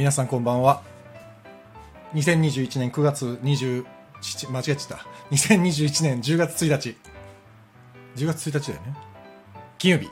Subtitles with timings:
[0.00, 0.80] 皆さんこんばんは。
[2.14, 3.84] 2021年9月27
[4.50, 5.06] 間違えちゃった。
[5.30, 6.96] 2021年10月1日。
[8.16, 8.96] 10月1日だよね。
[9.76, 10.08] 金曜日。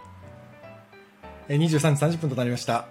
[1.48, 2.86] えー23時30分となりました。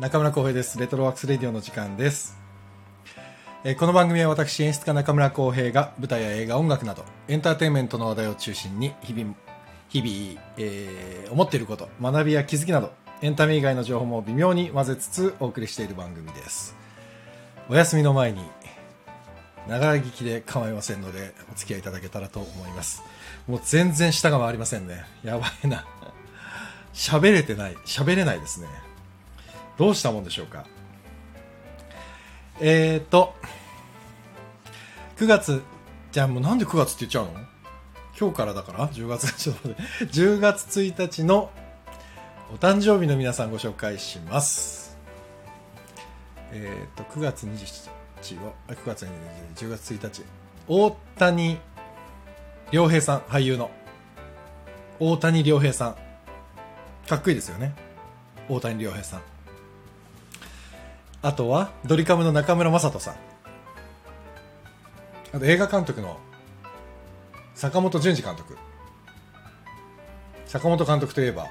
[0.00, 0.76] 中村浩平です。
[0.80, 2.36] レトロワークスレディオの時間です。
[3.62, 9.36] えこの番組は私演出家中村浩平が舞台や映画音楽などエンターテインメントの話題を中心に日々
[9.88, 12.90] 日々、えー思っていること学びや気づきなど
[13.22, 16.74] エンタメ以外の情報も微妙に混ぜつつお送りしている番組です。
[17.68, 18.40] お休みの前に
[19.68, 23.04] ながら聞きで構いませんのでお付き合いいただけたらと思います。
[23.46, 25.04] もう全然舌が回りませんね。
[25.22, 25.86] やばいな。
[26.92, 27.76] 喋れてない。
[27.86, 28.66] 喋れないですね。
[29.78, 30.66] どうしたもんでしょうか。
[32.60, 33.34] えーと
[35.16, 35.62] 9月
[36.10, 37.32] じゃあもうなんで9月って言っちゃうの？
[38.18, 40.12] 今日からだから？10月ちょっと待って。
[40.12, 41.52] 10月1日の
[42.52, 44.98] お誕生日の皆さんご紹介します。
[46.52, 47.88] えっ、と9月27
[48.20, 49.08] 日はあ9月20
[49.56, 50.22] 10月1日
[50.68, 51.58] 大谷
[52.70, 53.70] 良平さん俳優の
[55.00, 55.96] 大谷良平さん。
[57.08, 57.74] かっこいいですよね。
[58.50, 59.22] 大谷良平さん。
[61.22, 63.14] あとはドリカムの中村雅人さん。
[65.32, 66.18] あと映画監督の
[67.54, 68.58] 坂本淳二監督。
[70.44, 71.46] 坂本監督といえば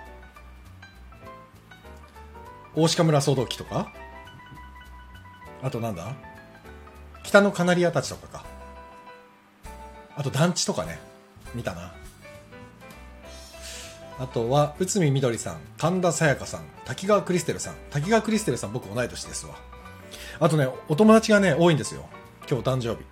[2.75, 3.91] 大鹿村騒動記とか？
[5.61, 6.13] あとなんだ？
[7.23, 8.45] 北のカナリアたちとかか。
[10.15, 10.99] あと団地とかね。
[11.53, 11.93] 見たな。
[14.19, 17.75] あとは内海みどりさん神田沙也加さん滝川クリステルさん。
[17.89, 19.55] 滝川クリステルさん僕同い年ですわ。
[20.39, 22.05] あとねお友達がね多いんですよ。
[22.49, 23.05] 今日お誕生日。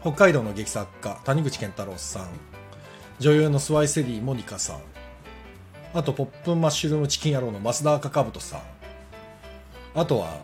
[0.00, 2.28] 北海道の劇作家谷口健太郎さん。
[3.18, 4.80] 女優のスワイセリーモニカさん。
[5.92, 8.60] あとポップンマッシュルームチキン野郎の増田赤かぶとさん。
[9.94, 10.42] あとは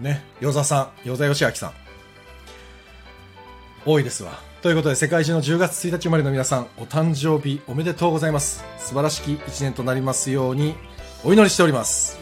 [0.00, 1.72] ね与座さん与座義明さん。
[3.86, 4.40] 多いですわ。
[4.62, 8.64] ということで世界中の10月1日生まれの皆さんお誕生日おめでとうございます。
[8.78, 10.74] 素晴らしき1年となりますように
[11.22, 12.18] お祈りしております。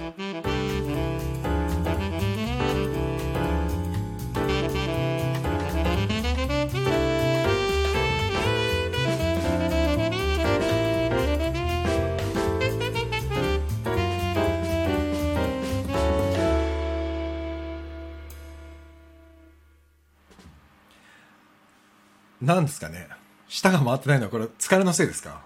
[22.43, 23.09] なんですかね。
[23.49, 25.41] 舌が回ってないのはこれ疲れのせいですか？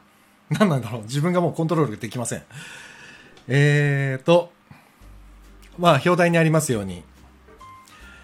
[0.49, 1.03] 何なんだろう。
[1.03, 2.43] 自分がもうコントロールできません。
[3.49, 4.51] えーと
[5.79, 7.05] まあ表題にありますように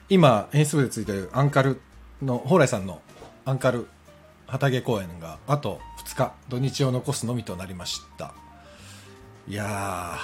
[0.08, 1.80] 今演出部でついてるアンカル
[2.22, 3.02] の蓬莱さんの
[3.44, 3.88] アンカル
[4.46, 8.32] 旗揚げ公演があと2日土日を残すのみとなりました。
[9.48, 10.16] いや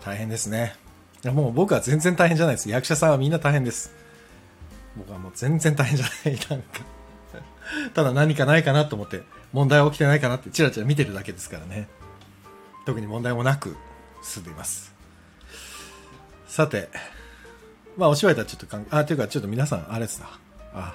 [0.00, 0.74] ー大変ですね。
[1.24, 2.68] もう僕は全然大変じゃないです。
[2.68, 3.94] 役者さんはみんな大変です。
[4.96, 6.80] 僕はもう全然大変じゃないなんか。
[7.94, 9.22] ただ何かないかなと思って
[9.52, 11.88] 問題は起きてないかなってチラチラ見てるだけですからね。
[12.84, 13.76] 特に問題もなく
[14.22, 14.92] 進んでいます。
[16.46, 16.90] さて
[17.96, 20.26] まあお芝居とはちょっとかんあというかちょっと皆さんあれですな。
[20.74, 20.94] あ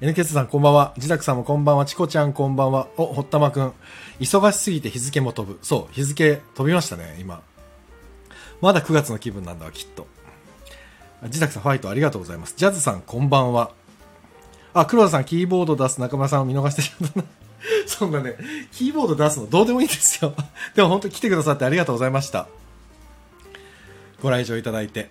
[0.00, 0.92] NK さんこんばんは。
[0.96, 1.86] 自宅さんもこんばんは。
[1.86, 2.88] チコちゃんこんばんは。
[2.96, 3.72] お堀田間くん。
[4.20, 5.58] 忙しすぎて日付も飛ぶ。
[5.62, 7.42] そう日付飛びましたね今。
[8.60, 10.06] まだ9月の気分なんだわきっと。
[11.22, 12.54] 自宅さんファイトありがとうございます。
[12.56, 13.70] ジャズさんこんばんは。
[14.74, 17.24] あ、黒田さんキーボード出す中村さんを見逃してしまったな。
[17.86, 18.36] そんなね、
[18.72, 20.34] キーボード出すのどうでもいいんですよ。
[20.76, 22.46] でも本当に来てくださってありがとうございました。
[24.22, 25.10] ご来場いただいて。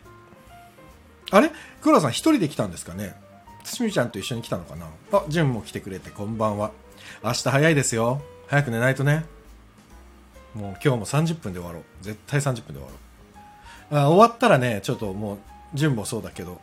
[1.32, 1.52] あれ？
[1.82, 3.16] 黒田さん一人で来たんですかね？
[3.64, 4.86] つみちゃんと一緒に来たのかな？
[5.12, 6.72] あ、ジュンも来てくれてこんばんは。
[7.24, 8.22] 明日早いですよ。
[8.48, 9.26] 早く寝ないとね。
[10.54, 11.84] もう今日も30分で終わろう。
[12.02, 12.94] 絶対30分で終わろ
[13.98, 13.98] う。
[14.04, 15.38] あ終わったらね、ちょっともう、
[15.76, 16.60] 純もそうだけど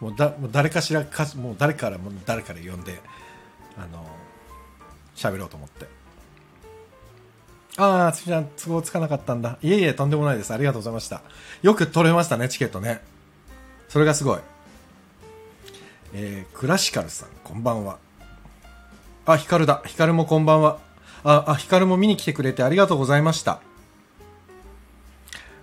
[0.00, 3.00] もうだもう誰かしらかもう誰からも誰から呼んで
[3.76, 4.06] あの
[5.14, 5.86] 喋ろうと思って。
[7.76, 9.58] ああつみちゃん都合つかなかったんだ。
[9.62, 10.52] いえいえとんでもないです。
[10.52, 11.22] ありがとうございました。
[11.62, 13.00] よく取れましたねチケットね。
[13.88, 14.38] それがすごい。
[16.12, 17.98] えー、クラシカルさんこんばんは。
[19.24, 19.82] あヒカルだ。
[19.86, 20.78] ヒカルもこんばんは。
[21.22, 23.60] ああヒカルも見に来てくれてありがとうございました。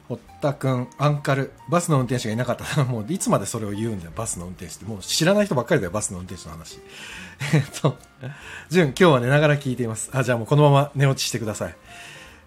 [0.08, 1.52] 堀田君アンカル。
[1.70, 4.12] バスの運転手がいなかったらもういつまでそれを言うんだよ。
[4.16, 4.86] バスの運転手って。
[4.86, 6.80] もう知らない人ばっかりだよバスの運転手の話。
[7.54, 7.98] えっと
[8.70, 10.10] 潤今日は寝ながら聞いています。
[10.14, 11.76] あじゃあもうこのまま寝落ちしてください。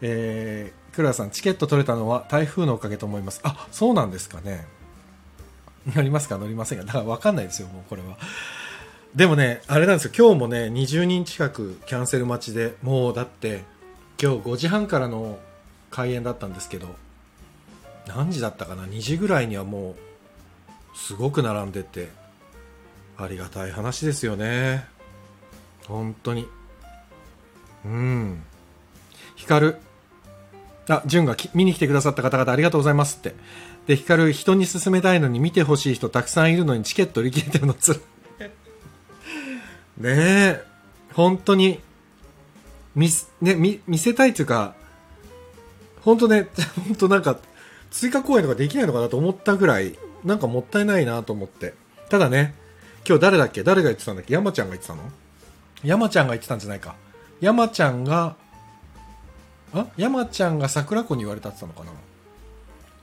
[0.00, 3.40] えー、黒田さんチケット取れたのは台風のおかげと思います。
[3.44, 4.66] あそうなんですかね。
[5.94, 8.16] 乗りますか乗りませんかだから分かんないですよもうこれは。
[9.14, 10.12] でもねあれなんですよ。
[10.16, 13.64] 今日もね20人近くキャンセル待ちでもうだって
[14.18, 15.38] 今日5時半からの
[15.90, 16.88] 開演だったんですけど
[18.14, 19.90] 何時だったかな？2時ぐらいにはも
[20.94, 22.08] うすごく並んでて
[23.16, 24.84] ありがたい話ですよね。
[25.86, 26.46] 本当に。
[27.84, 28.42] うん。
[29.36, 29.74] 光
[30.88, 33.34] あ潤が見に来てくださった方々ありがとうございますって。
[33.86, 37.94] で光人に勧めたいのに見てほしい人たくさんいるのにチケット売り切れてるのつ
[38.38, 38.50] らね
[40.02, 40.64] え。
[41.14, 41.80] 本当に。
[42.96, 43.08] 見,、
[43.40, 44.74] ね、見見せたいっていうか
[46.02, 46.48] 本当ね
[46.86, 47.38] 本当なんか
[47.90, 51.75] 追加公演とかできないのかなと思ったぐらいなんかもったいないなと思って。
[52.08, 52.54] ただね
[53.06, 53.62] 今日誰だっけ？
[53.62, 54.34] 誰が言ってたんだっけ？
[54.34, 55.02] 山ちゃんが言ってたの？
[55.82, 56.94] 山ちゃんが言ってたんじゃないか。
[57.40, 58.37] 山ちゃんが
[59.72, 59.87] あ？
[59.96, 61.98] 山ちゃんが桜子に言われたって言ったのかな？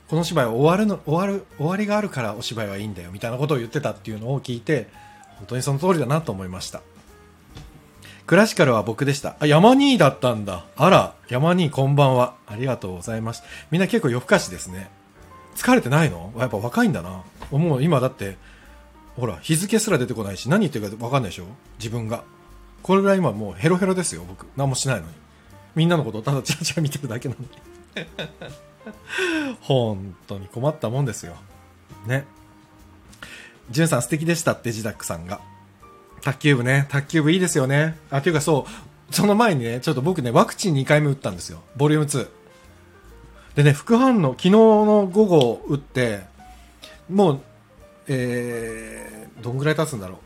[0.08, 4.88] この芝居は終わるの終わる終わりがあるからお芝居はいいんだよみたいなことを言ってたっていうのを聞いて
[5.36, 6.80] 本当にその通りだなと思いました。
[8.28, 9.36] クラシカルは僕でした。
[9.40, 10.66] あ山兄だったんだ。
[10.76, 12.34] あら山兄こんばんは。
[12.46, 13.42] ありがとうございます。
[13.70, 14.90] みんな結構夜更かしですね。
[15.56, 16.30] 疲れてないの？
[16.36, 17.22] やっぱ若いんだな。
[17.50, 18.36] もう今だって
[19.16, 21.46] ほら日付すら出てこないし何言ってるか分かんないでしょ？
[21.78, 22.22] 自分が。
[22.82, 24.46] これぐらい今もうヘロヘロですよ僕。
[24.58, 25.12] 何もしないのに。
[25.74, 27.48] みんなのことをただチラチラ見てるだけなのに。
[29.62, 31.34] 本当に困ったもんですよ。
[32.06, 32.26] ね。
[33.70, 35.40] じゅんさん素敵でしたってジダックさんが。
[36.22, 36.86] 卓球部ね。
[36.90, 37.96] 卓球部いいですよね。
[38.10, 38.66] あていうかそ
[39.10, 39.14] う。
[39.14, 41.62] その前にねちょっと僕ねワクチン2回目打ったんですよ。
[41.76, 42.28] ボリューム2
[43.56, 46.20] でね副反応昨日の午後打って
[47.08, 47.40] もう
[48.08, 50.18] えー、どんぐらい経つんだろう。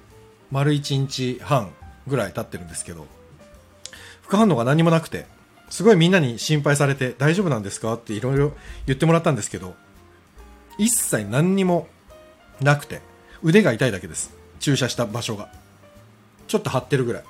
[0.51, 1.73] 丸1日半
[2.07, 3.07] ぐらい経ってるんですけど。
[4.23, 5.27] 副反応が何もなくて
[5.69, 8.53] すごいみんなに心配されて大丈夫なんですかっていろいろ
[8.87, 9.75] 言ってもらったんですけど
[10.79, 11.87] 一切何にも
[12.61, 13.03] なくて
[13.43, 14.35] 腕が痛いだけです。
[14.61, 15.51] 注射した場所が。
[16.47, 17.25] ちょっと張ってるぐらい。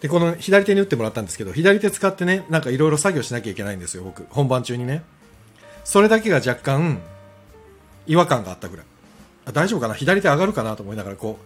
[0.00, 4.26] でこの左手に打ってもらったんですけど左手使ってねなんかいろいろ作業しなきゃいけないんですよ僕。
[4.30, 5.02] 本番中にね。
[5.84, 7.00] それだけが若干
[8.06, 8.86] 違和感があったぐらい。
[9.46, 9.94] あ大丈夫かな？
[9.94, 11.38] 左手上がるかなと思いながらこ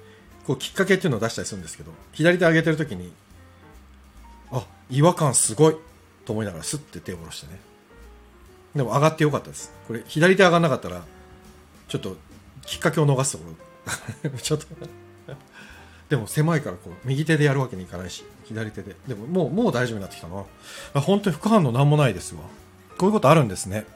[0.43, 3.13] うこうきっかけっていうのを出したりするんですけど左手上げてる時に
[4.51, 5.77] あ違和感すごい！
[6.25, 7.61] と思いながらスッて手を下ろしてね。
[8.75, 9.73] でも上がってよかったです。
[9.87, 11.03] これ左手上がらなかったら
[11.89, 12.17] ちょっと
[12.67, 13.45] きっかけを逃すとこ
[14.25, 14.31] ろ。
[14.39, 14.67] ちょっと
[16.11, 18.97] でも狭いからこう右手でやるわけにいかないし左手で。
[19.07, 20.45] でももうもう大丈夫になってきたな。
[21.01, 22.43] 本当に副反応なんもないですわ。
[22.99, 23.87] こういうことあるんですね。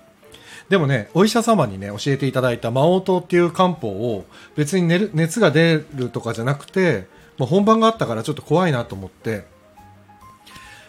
[0.69, 4.25] でもね、お医者様にね、教えていただいた魔王糖っていう漢方を
[4.57, 7.07] 別に寝る熱が出るとかじゃなくて、
[7.37, 9.45] もう本番があったからちょっと怖いなと思って、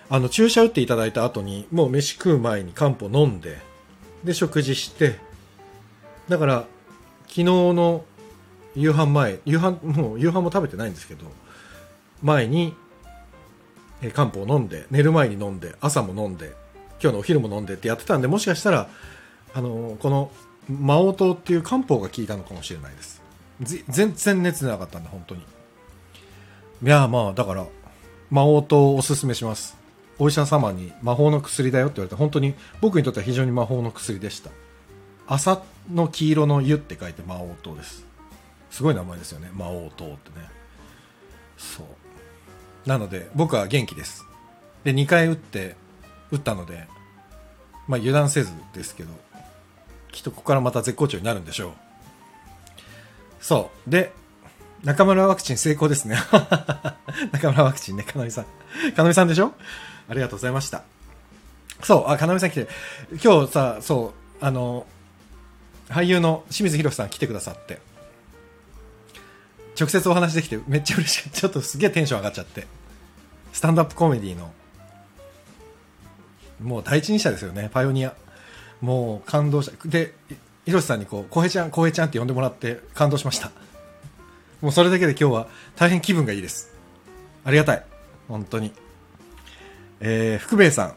[0.09, 3.57] あの、注射打っていただいた後に、もう飯食う前に漢方飲んで、
[4.23, 5.19] で、食事して、
[6.29, 6.65] だから、
[7.23, 8.05] 昨日の
[8.75, 11.25] 夕飯前、夕飯、もう夕飯も食べてないんですけど、
[12.21, 12.75] 前に、
[14.01, 16.53] え漢方を飲んで、寝る前に飲んで、朝も飲んで、
[17.01, 18.89] 今日のお昼も飲んでってやってたんで、もしかしたら、
[19.53, 20.31] あのこの
[20.69, 23.21] 魔王糖っていう漢方が効いたのかもしれないです。
[23.87, 25.41] 全然熱出なかったんで本当に。
[25.41, 27.65] いやまあだから
[28.29, 29.77] 魔王糖をおすすめします。
[30.19, 34.51] お医者様に魔法の薬だよって言われて本当に僕にとっては非常に魔法の薬でした。
[35.27, 35.61] 朝
[35.91, 38.05] の黄色の湯って書いて魔王糖です。
[38.75, 40.49] すごい名前ですよね魔王糖ってね
[41.57, 44.25] そうなので僕は元気です
[44.83, 45.75] で2回打って
[46.31, 46.87] 打ったので
[47.87, 49.13] まあ油断せずですけど
[50.11, 51.71] きっとここからまた絶好調になるんでしょう。
[53.41, 53.89] そう。
[53.89, 54.13] で、
[54.85, 56.15] 中村ワクチン成功ですね。
[57.33, 58.45] 中村ワクチンね、かなみさん。
[58.93, 59.53] かなみさんでしょ？
[60.09, 60.83] ありがとうございました。
[61.83, 62.69] そう、あ、かなみさん来て、
[63.21, 64.87] 今日さ、そう、あの、
[65.89, 67.81] 俳優の清水宏さん来てくださって、
[69.79, 71.39] 直接お話できてめっちゃ嬉しかった。
[71.39, 72.67] ちょっとすげえテンション上がっちゃって。
[73.51, 74.51] スタンドアップコメディの、
[76.61, 78.13] もう第一人者ですよね、パイオニア。
[78.81, 80.13] もう感動したで
[80.65, 83.51] 広瀬さんにこう「浩平ちゃん浩平ちゃん」って呼んでもらって感動しました。
[84.61, 86.73] もうそれだけで今日は大変気分がいいです。
[87.43, 87.83] ありがたい。
[88.27, 88.73] 本当に。
[89.99, 90.95] えー、福兵衛さん。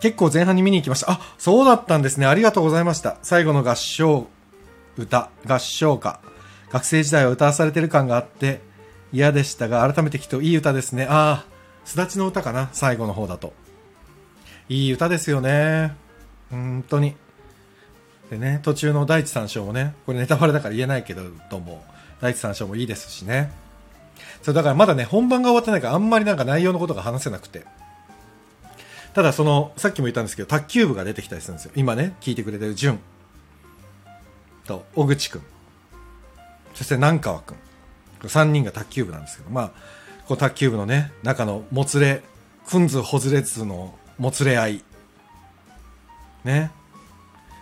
[0.00, 1.12] 結構前半に見に行きました。
[1.12, 2.26] あそうだったんですね。
[2.26, 3.18] ありがとうございました。
[3.22, 4.26] 最後の合唱
[4.98, 5.30] 歌。
[5.46, 6.20] 合唱歌。
[6.72, 8.60] 学生時代は歌わされてる感があって
[9.12, 11.52] 嫌でしたが改めて聞くといい歌ですねああ
[11.84, 13.52] すだちの歌かな最後の方だと
[14.68, 15.94] いい歌ですよね
[16.52, 17.16] 本当に。
[18.30, 21.84] でね、途中の第一三章もね、これネタバレだから言えないけど、どうも、
[22.20, 23.50] 第一三章もいいですしね。
[24.42, 27.64] そう、だからまだね、本番が終わってないから、あんまりなんか内容のことが話せなくて。
[29.14, 31.72] ただその、さっきも言ったんですけど、卓球部が出てきたりするんですよ。
[31.74, 32.98] 今ね、聞いてくれてる淳
[34.66, 35.42] と、小口くん。
[36.74, 37.56] そして南川くん。
[38.22, 39.70] 3人が卓球部なんですけど、まあ、
[40.26, 42.22] こう卓球部のね、中のもつれ、
[42.68, 44.84] くんずほずれずのもつれ合い。
[46.44, 46.70] ね。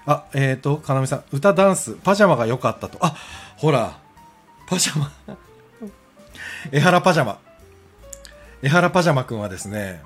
[0.06, 2.98] あ、えっ、ー、と、かなみさん、歌ダンス、パジャマが良かったと。
[3.00, 3.16] あ、
[3.56, 3.98] ほら、
[4.66, 5.12] パジャマ。
[6.72, 7.38] 江原パジャマ。
[8.62, 10.02] 江原パジャマくんはですね、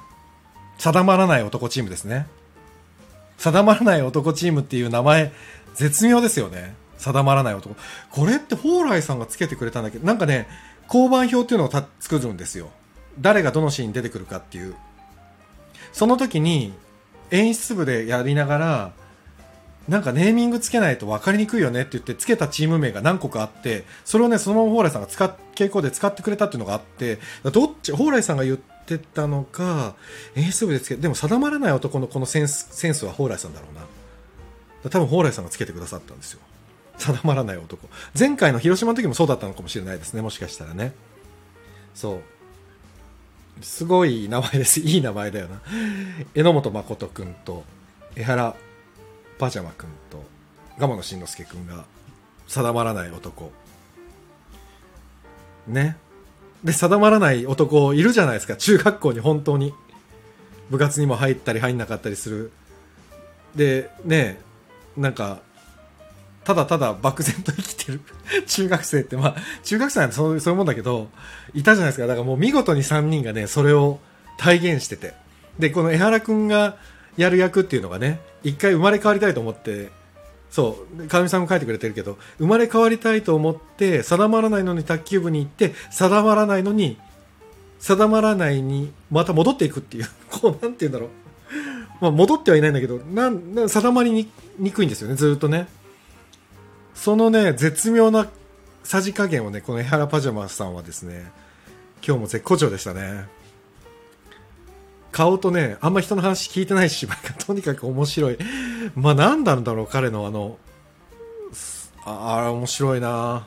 [0.78, 2.26] 定まらない男チームですね。
[3.38, 5.32] 定まらない男チームっていう名前、
[5.74, 6.74] 絶妙ですよね。
[6.98, 7.74] 定まらない男。
[8.10, 9.98] これって蓬莱さんがつけてくれたんだけ？
[9.98, 10.48] ど、なんかね、
[10.86, 11.70] 交番表っていうのを
[12.00, 12.70] 作るんですよ。
[13.20, 14.74] 誰がどのシーンに出てくるかっていう。
[15.92, 16.74] その時に、
[17.30, 18.92] 演出部でやりながら、
[19.88, 27.18] なんかネーミングつけないと分かりにくいよねって言ってつけたチーム名が何個かあって、それをね、そのまま蓬莱さんが使っ、傾向で使ってくれたっていうのがあって、
[27.52, 29.94] どっち、蓬莱さんが言ってたのか、
[30.36, 34.90] 演出部でつけ、でも定まらない男のこのセンス、センスは蓬莱さんだろうな。
[34.90, 36.40] 多分蓬莱さんがつけてくださったんですよ。
[36.98, 37.88] 定まらない男。
[38.18, 40.92] 前回の広島の時もそうだったのかもしれないですね、もしかしたらね。
[41.94, 42.20] そう。
[43.62, 44.80] すごい名前です。
[44.80, 45.60] いい名前だよな。
[46.34, 47.64] 榎本誠君と、
[48.16, 48.54] 江原
[49.38, 50.24] パジャマ君と、
[50.78, 51.84] 蒲野慎之介君が、
[52.48, 53.52] 定まらない男。
[55.66, 55.96] ね。
[56.62, 58.56] で、定まらない男いるじゃないですか。
[58.56, 59.72] 中学校に本当に。
[60.70, 62.52] 部活にも入ったり入んなかったりする。
[63.54, 64.40] で、ね、
[64.96, 65.40] なんか、
[66.44, 68.00] ただただ漠然と生きてる
[68.46, 71.08] 中学生って、まあ、中学生なんてそうそういうもんだけど、
[71.54, 72.06] いたじゃないですか。
[72.06, 73.98] だからもう見事に3人がね、それを
[74.38, 75.14] 体現してて。
[75.58, 76.76] で、この江原くんが
[77.16, 79.90] やる役っていうのがね、一回生まれ変わりたいと思って、
[80.50, 86.98] そう、かみさんも書いてくれてるけど、生まれ変わりたいと思って、定まらないのに卓球部に行って、定まらないのに、
[87.80, 91.08] 定まらないにまた戻っていくっていう、 こう、なんて言うんだろう。
[92.00, 95.68] まあ、戻ってはいないんだけど、なん、定まりにくいんですよね、ずっとね。
[96.94, 98.28] そのね、絶妙な
[98.82, 101.30] さじ加減をね、この江原パジャマさんはですね、
[102.06, 103.26] 今日も絶好調でしたね。
[105.10, 108.38] 顔とね、あんま人の話聞いてない芝居が とにかく面白い。
[108.94, 110.58] まあ何なんだろう、彼のあの、
[112.04, 113.46] ああ、面白いな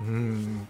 [0.00, 0.66] うん。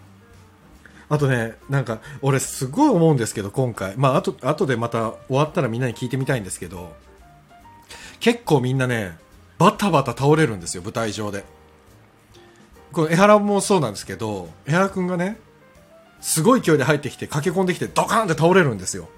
[1.09, 3.95] あとね、なんか、俺すごい思うんですけど、今回。
[3.97, 6.95] まあ、あと、後でまた終わったらみんなに聞いてみたいんですけど、
[8.19, 9.17] 結構みんなね、
[9.57, 11.45] バタバタ倒れるんですよ、舞台上で。
[12.91, 15.37] この江原もそうなんですけど、江原くんがね、
[16.21, 19.09] すごい勢いで入ってきて、駆け込んできて、ドカーンって倒れるんですよ。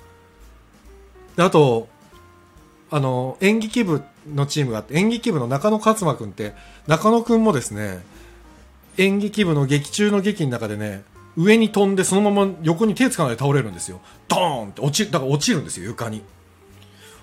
[1.35, 1.87] であと、
[2.89, 4.01] あの、演劇部
[4.33, 6.53] のチームがあって、演劇部の中野勝馬くんって、
[6.87, 8.03] 中野くんもですね、
[8.97, 11.03] 演劇部の劇中の劇の中でね、
[11.35, 14.01] 上に飛んでそのまま横に手つかないで倒れるんですよ。
[14.27, 16.23] ドーンって落ち、だから落ちるんですよ、床に。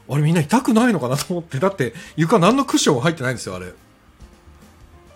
[0.08, 3.73] あれみんな痛くないのかなと思って、だって床何のクッション入ってないんですよ、あれ。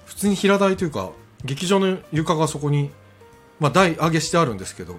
[0.06, 1.10] 普通に平台というか、
[1.44, 2.90] 劇場の床がそこに、
[3.60, 4.96] まあ台上げしてあるんですけど、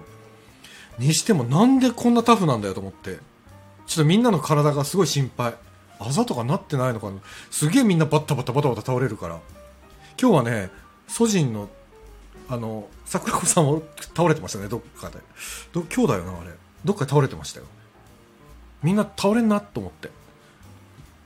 [0.98, 3.18] にしてもなんでこんなタフなんだよと思って。
[3.86, 5.54] ちょっとみんなの体がすごい心配。
[5.98, 7.18] あざとかなってないのかな
[7.50, 9.38] すげえみんなバタバタバタバタ倒れるから。
[10.20, 10.70] 今日はね、
[11.08, 11.68] ソジンの、
[12.48, 13.82] あの、桜子さんも
[14.14, 15.18] 倒れてましたね、どっかで。
[15.72, 16.50] ど、今日だよな、あれ。
[16.84, 17.66] どっかで倒れてましたよ。
[18.82, 20.10] みんな倒れんなと思って。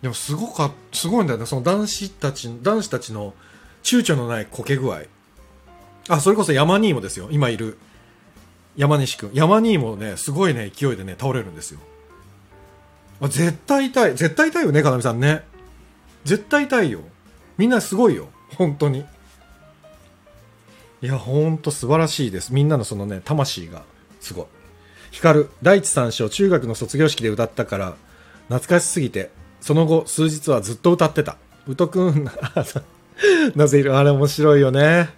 [0.03, 1.47] でもすごかすごいんだよね。
[1.47, 3.35] その男子たち男子たちの
[3.83, 5.03] 躊躇のないこけ具合。
[6.09, 7.29] あそれこそ山兄もですよ。
[7.31, 7.79] 今いる。
[8.77, 9.31] 山西君。
[9.33, 11.81] 山兄もねすごいね勢いでね倒れるんですよ。
[13.21, 14.11] あ絶対痛い。
[14.15, 15.43] 絶対痛いよねかなみさんね。
[16.25, 17.01] 絶対痛いよ。
[17.57, 18.29] みんなすごいよ。
[18.57, 19.05] 本当に。
[21.01, 22.53] いやほんと素晴らしいです。
[22.53, 23.85] みんなのそのね魂が。
[24.21, 24.47] すごい。
[25.15, 27.95] 光第一三章中学の卒業式で歌ったから
[28.49, 29.31] 懐かしすぎて
[29.61, 31.39] その後数日はずっと歌ってた。
[31.67, 32.29] 宇都くん
[33.57, 33.97] なぜいる？
[33.97, 35.09] あれ面白いよね。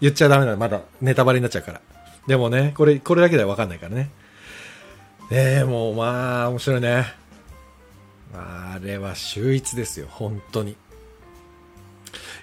[0.00, 1.80] 言っちゃダメだまだネタバレになっちゃうから。
[2.26, 4.10] でもねこれこれだけでは分かんないからね。
[5.30, 7.14] えー、もうまあ面白いね。
[8.34, 10.08] あれは秀逸ですよ。
[10.10, 10.76] 本当に。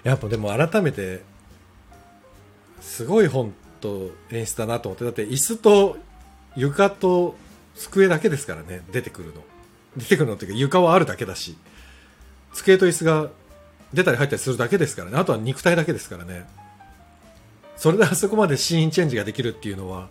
[0.02, 1.22] やっぱでも改めて
[2.80, 5.04] すごい本と演出だなと思って。
[5.04, 5.96] だって椅子と
[6.56, 7.36] 床と
[7.74, 9.42] 机だけですからね出てくるの。
[9.96, 11.56] 出てくるのっていうか床はあるだけだし
[12.54, 13.30] 机と椅子が
[13.92, 15.18] 出たり入ったりするだけですからね。
[15.18, 16.46] あとは肉体だけですからね。
[17.76, 20.08] それであそこまでシーンチェンジができるっていうのは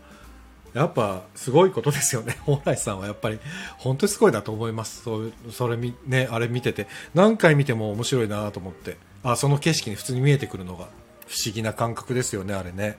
[0.74, 2.38] やっぱすごいことですよね。
[2.46, 3.40] 蓬莱さんはやっぱり
[3.78, 5.04] 本当にすごいなと思います。
[5.04, 6.88] そうそれねあれ見てて。
[7.14, 8.98] 何回見ても面白いなと思って。
[9.24, 10.86] あその景色に普通に見えてくるのが
[11.28, 12.98] 不思議な感覚ですよねあれね。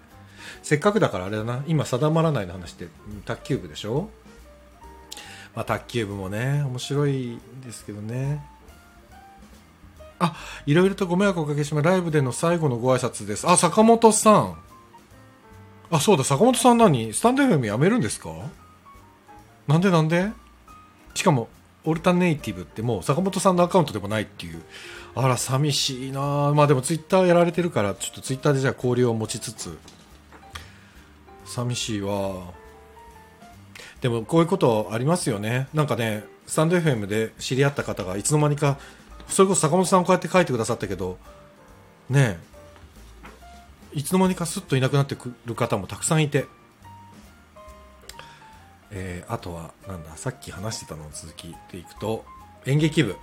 [0.62, 1.62] せっかくだからあれだな。
[1.66, 2.88] 今定まらないの話って
[3.24, 4.10] 卓球部でしょ？
[5.54, 8.44] まあ卓球部もね面白いですけどね。
[10.18, 11.84] あいろいろとご迷惑をおかけします。
[11.84, 13.48] ライブでの最後のご挨拶です。
[13.48, 14.58] あ坂本さん。
[15.90, 16.24] あそうだ。
[16.24, 17.12] 坂本さん何？
[17.12, 18.30] スタンド FM やめるんですか？
[19.66, 20.30] なんでなんで？
[21.14, 21.48] しかも
[21.84, 24.62] オルタネイティブってもう坂本さんのアカウントでもないっていう。
[25.14, 26.52] あら寂しいな。
[26.54, 29.76] まあでもツイッターやられてるからちょっとツイッターでじゃあ交流を持ちつつ。
[31.52, 32.52] 寂しいわ。
[34.00, 35.68] でもこういうことありますよね。
[35.74, 38.78] なんかねスタンド FM で知り合った方がいつの間にか
[39.28, 41.18] それこそ坂本さんこうやって書いてくださったけど
[42.10, 42.38] ね
[43.92, 46.46] えいつの間にかすっといなくなってくる方もたくさんいて。
[48.94, 52.26] えー、あとはなんださっき話してたのの続きでいくと
[52.66, 53.16] 演劇部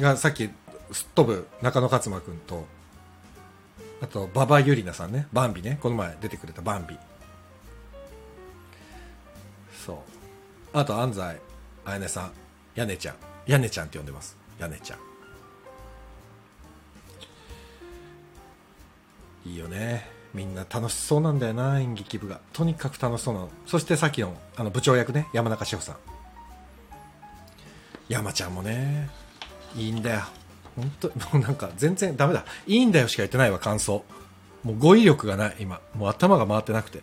[0.00, 0.50] がさっき
[0.90, 2.66] すっ飛ぶ中野勝馬君と
[4.00, 6.98] あと馬場ゆりなさんねバンビねこの前出てくれたバンビ。
[9.84, 9.96] そう。
[10.72, 11.40] あと安西
[11.84, 12.32] あやねさん
[12.74, 13.16] やねちゃん。
[13.46, 14.36] やねちゃんって呼んでます。
[14.58, 14.98] やねちゃん。
[19.48, 20.08] いいよね。
[20.32, 22.40] みんな楽しそうなんだよな演劇部が。
[22.52, 23.50] とにかく楽しそうなの。
[23.66, 25.96] そしてさっきのあの部長役ね山中志保さん。
[28.08, 29.10] 山ちゃんもね
[29.76, 30.22] いいんだよ。
[30.76, 32.44] 本当もうなんか全然ダメだ。
[32.66, 34.04] いいんだよしか言ってないわ感想。
[34.62, 35.80] もう語彙力がない今。
[35.94, 37.02] もう頭が回ってなくて。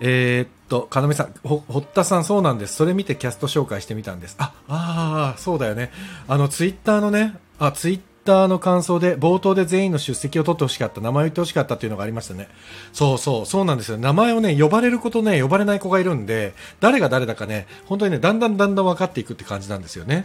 [0.00, 2.74] えー、っと、かなめさん、ほ、堀田さん、そうなんです。
[2.74, 4.36] それ見てキャスト紹介してみたんです。
[4.38, 5.90] あ、ああ、そうだよね。
[6.26, 12.48] あの、ツイッターのね、あ、ツイッターの感想で、冒頭で全員の出席を取ってほしかった、名前を言ってほしかったっていうのがありましたね。
[12.92, 13.98] そうそう、そうなんですよ。
[13.98, 20.24] 名前をね、呼ばれることね、呼ばれない子がいるんで、誰が誰だかね、本当にね、だんだんだんだん分かっていくって感じなんですよね。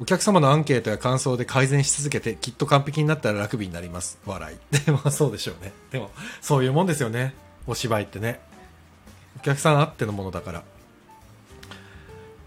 [0.00, 4.18] お客様のアンケートや感想で改善し続けて、きっと完璧になったらラグビーになります。
[4.26, 4.56] 笑い。
[4.84, 5.72] でも、そうでしょうね。
[5.92, 6.10] でも、
[6.40, 7.34] そういうもんですよね。
[7.66, 8.40] お芝居ってね。
[9.36, 10.62] お客さんあってのものだから。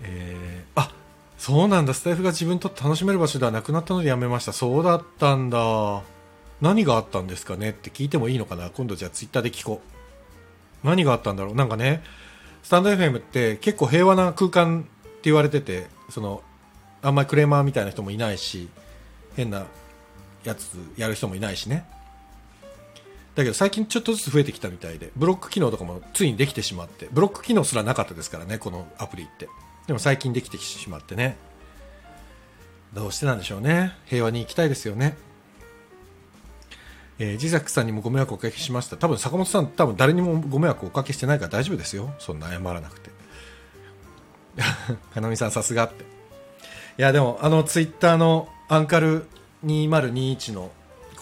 [0.03, 0.91] えー、あ
[1.37, 4.53] そうなんだ、スタイフが自分にとって楽しめる場所ではなくなったのでやめました。
[4.53, 6.03] そうだったんだ。
[6.61, 7.71] 何があったんですかね？
[7.71, 8.69] って聞いてもいいのかな？
[8.69, 10.87] 今度じゃあツイッターで聞こう。
[10.87, 11.55] 何があったんだろう？
[11.55, 12.03] なんかね、
[12.63, 16.43] スタンド FM って結構平和な空間って言われてて、その、
[17.01, 18.69] あんまりクレーマーみたいな人もいないし、
[19.35, 19.65] 変な
[20.43, 21.85] やつやる人もいないしね。
[23.35, 29.49] だけど最近ちょっとずつ増えてきたみたいで、ブロック機能とかもついにできてしまって、ブロック機能すらなかったですからね、このアプリって。
[29.87, 31.37] でも最近できてしまってね。
[32.93, 33.91] どうしてなんでしょうね。
[34.05, 35.17] 平和に行きたいですよね。
[37.19, 38.95] えー、ジザックさんにもご迷惑をおかけしました。
[38.97, 42.13] 多分坂本さん、多分誰にもご迷惑をおかけしてないから大丈夫ですよ。
[42.19, 43.09] そんな謝らなくて。
[45.13, 46.03] かなみさんさすがって。
[46.03, 49.27] いや、でも、あのツイッターのアンカル
[49.65, 50.71] 2021の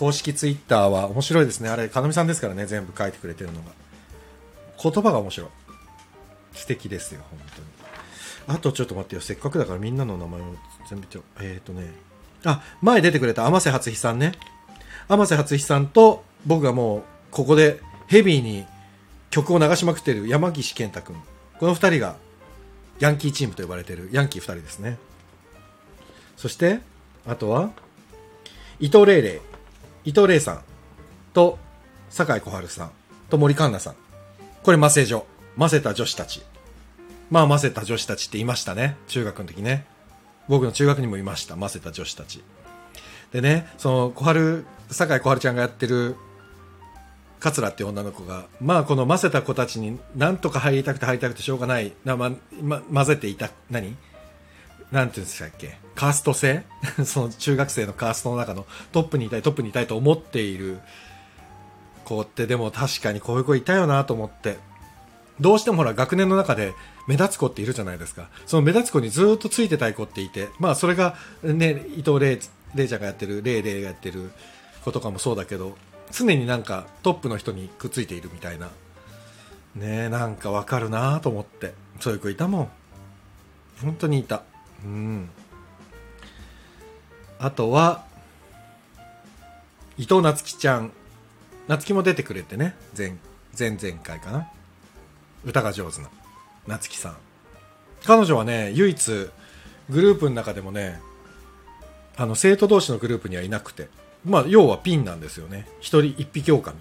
[0.03, 1.69] 公式ツイッターは面白いですね。
[1.69, 3.71] あれ、かなみさんですからね、全部書いてくれてるのが。
[4.81, 5.49] 言葉が面白い。
[6.55, 7.61] 素敵ですよ、本当
[8.51, 8.57] に。
[8.57, 9.21] あとちょっと待ってよ。
[9.21, 10.43] せっかくだからみんなの名前を
[10.89, 11.07] 全部
[11.39, 11.87] えっ、ー、とね。
[12.43, 14.33] あ、前出てくれた天瀬初日さんね。
[15.07, 18.65] 天瀬初日さんと、僕がもう、ここでヘビーに
[19.29, 21.15] 曲を流しまくってる山岸健太君。
[21.61, 22.17] この二人が、
[22.99, 24.97] ヤンキーチームと呼ばれてるヤンキー二人ですね。
[26.35, 26.81] そして、
[27.25, 27.71] あとは、
[28.81, 29.52] 伊藤玲玲。
[30.05, 30.61] 伊藤玲さん
[31.33, 31.57] と
[32.09, 32.91] 酒井小春さん
[33.29, 33.95] と森環奈さん。
[34.63, 35.25] これ、マセ女。
[35.57, 36.41] マセた女子たち。
[37.29, 38.97] まあ、マセた女子たちっていましたね。
[39.07, 39.85] 中学の時ね。
[40.47, 41.55] 僕の中学にもいました。
[41.55, 42.43] マセた女子たち。
[43.31, 46.15] でね、その、小春、酒井小春ちゃんがやってる、
[47.39, 53.97] 桂って女の子が、まあ、この混ぜた子たちになんとか入りたくて入りたくてしょうがない、なま、ま、混ぜていた、何？
[54.93, 55.77] なんていうんですかっけ？
[55.95, 56.63] カースト制？
[57.03, 60.79] その中学生のカーストの中のトップにいたい、トップにいたいと思っている
[62.05, 64.57] 子ってでも確かにこういう子いたよなと思って。
[65.39, 66.75] どうしてもほら学年の中で
[67.07, 68.29] 目立つ子っているじゃないですか。
[68.45, 74.31] その目立つ子にずっとついてたい子っていて、まあそれがね、伊藤玲、ちゃんがやってる、玲玲がやってる
[74.85, 75.75] 子とかもそうだけど、
[76.11, 78.67] 常になんかトップの人にくっついているみたいな。
[79.75, 81.73] ねえなんかわかるなと思って。
[81.99, 82.69] そういう子いたもん。
[83.81, 84.43] 本当にいた。
[84.83, 85.29] うん。
[87.39, 88.05] あとは、
[89.97, 90.91] 伊藤夏樹ちゃん。
[91.67, 92.75] 夏樹も出てくれてね。
[92.97, 93.15] 前、
[93.57, 94.47] 前々回かな。
[95.45, 96.09] 歌が上手な
[96.67, 97.17] 夏樹さん。
[98.05, 99.29] 彼女はね、唯一、
[99.89, 100.99] グループの中でもね、
[102.15, 103.89] あの、生徒同士のグループにはいなくて。
[104.25, 105.67] まあ、要はピンなんですよね。
[105.79, 106.75] 一人一匹狼。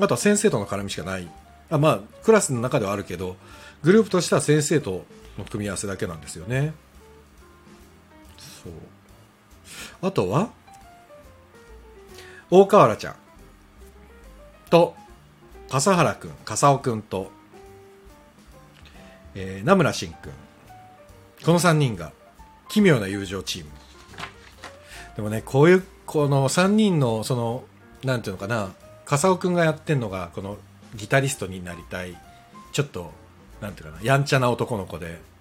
[0.00, 1.28] あとは先生との絡みしかない。
[1.70, 3.36] あまあ、クラスの中ではあるけど、
[3.82, 5.04] グループとしては先生と
[5.38, 6.72] の組み合わせだけなんですよね。
[8.64, 8.72] そう。
[10.02, 10.50] あとは？
[12.50, 13.14] 大河原ちゃん。
[14.70, 14.94] と
[15.68, 17.30] 笠原くん笠尾くんと、
[19.34, 20.32] えー、名村真くん。
[21.44, 22.12] この3人が
[22.68, 23.70] 奇妙な友情チーム。
[25.16, 27.64] でもねこういうこの3人のその
[28.02, 28.72] なんていうのかな
[29.04, 30.56] 笠尾くんがやってんのがこの
[30.94, 32.16] ギタリストになりたい
[32.72, 33.12] ちょっと
[33.60, 35.33] なんていうかなやんちゃな男の子で。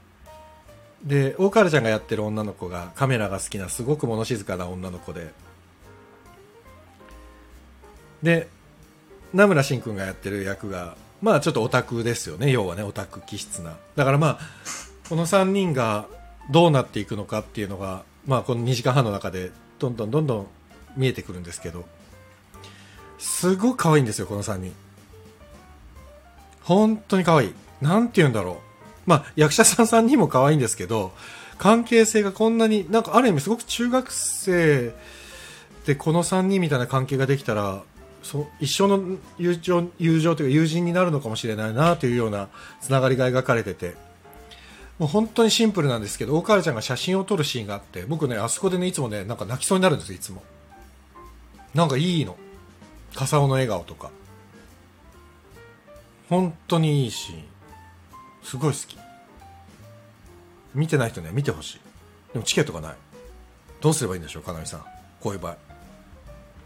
[1.03, 5.31] で大河原ちゃんがやってる女の子がカメラが好きなすごく物静かな女の子で。
[8.21, 8.47] で
[9.33, 12.51] 名村真君がやってる役がまあちょっとオタクですよね。
[12.51, 13.75] 要はねオタク気質な。
[13.95, 14.39] だからまあ
[15.09, 16.07] この3人が
[16.51, 20.47] どうなっていくのかっていうのがまあこの2時間半の中でどんどんどんどん
[20.95, 21.85] 見えてくるんですけど。
[23.19, 24.73] すごく可愛いんですよこの3人。
[26.61, 27.53] 本当に可愛い。
[27.81, 28.57] なんて言うんだろう。
[29.05, 31.11] まあ役者さん3人も可愛いんですけど
[31.57, 34.93] 関係性がこんなになんかある意味すごく中学生
[35.85, 37.83] でこの3人みたいな関係ができたら
[38.21, 42.47] そ一生の友情友情というか友人になるのかもしれないなというような
[42.81, 43.95] つながりが描かれてて。
[44.99, 50.43] もう本当にシンプルなんですけど大河原ちゃんが写真を撮るシーンがあって僕ねあそこでねいつもねなんか泣きそうになるんですいつも。
[51.73, 52.37] なんかいいの。
[53.15, 54.11] 笠尾の笑顔とか。
[56.29, 57.43] 本当にいいシーン。
[58.43, 58.97] すごい好き。
[60.75, 61.79] 見てない人には見てほしい。
[62.33, 62.95] でもチケットがない。
[63.81, 64.85] どうすればいいんでしょうかなみさん。
[65.19, 65.57] こういう場合。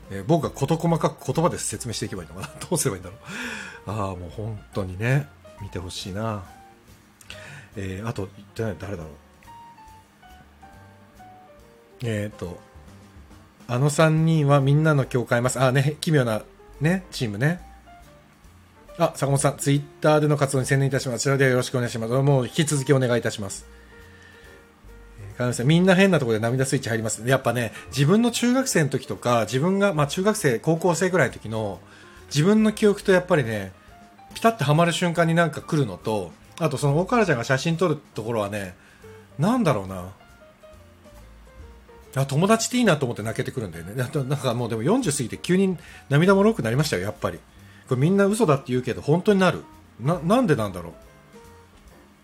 [0.10, 2.50] えー、僕が事細かく言葉で説明していけばいいのかな。
[2.70, 3.16] どうすればいいんだろ
[3.88, 3.92] う。
[3.92, 5.28] ああもう本当にね。
[5.62, 6.44] 見てほしいな。
[7.76, 9.14] えー、あと言ってない誰だろう。
[12.04, 12.60] えっ、ー、と
[13.68, 15.60] あの3人はみんなの教会ます。
[15.60, 16.44] ああね奇妙な
[16.80, 17.67] ねチームね。
[19.00, 23.66] あ坂本さんツイッターでの活動に専念いたしますこちらでよろしくお願いしますもう引き続きお願いいたします
[25.66, 27.22] みんな変なところで涙スイッチ入ります。
[27.28, 31.80] やっぱね、自分の中学生の時とか、自分が、まあ中学生、高校生ぐらいの時の、
[32.28, 33.72] 自分の記憶とやっぱりね、
[34.34, 38.76] ピタッとはまる瞬間になんか来るのと、あとその大原ちゃんが写真撮るところはね、
[39.38, 40.12] なんだろうな。
[42.16, 43.94] あ友達っていいなと思って泣けてくるんだよね。
[43.96, 45.78] なんかもうでも40過ぎて急に
[46.10, 47.38] 涙もろくなりましたよ、やっぱり。
[47.88, 49.64] これみんな嘘だって言うけど、本当になる？
[50.00, 50.94] な、なんでなんだろう？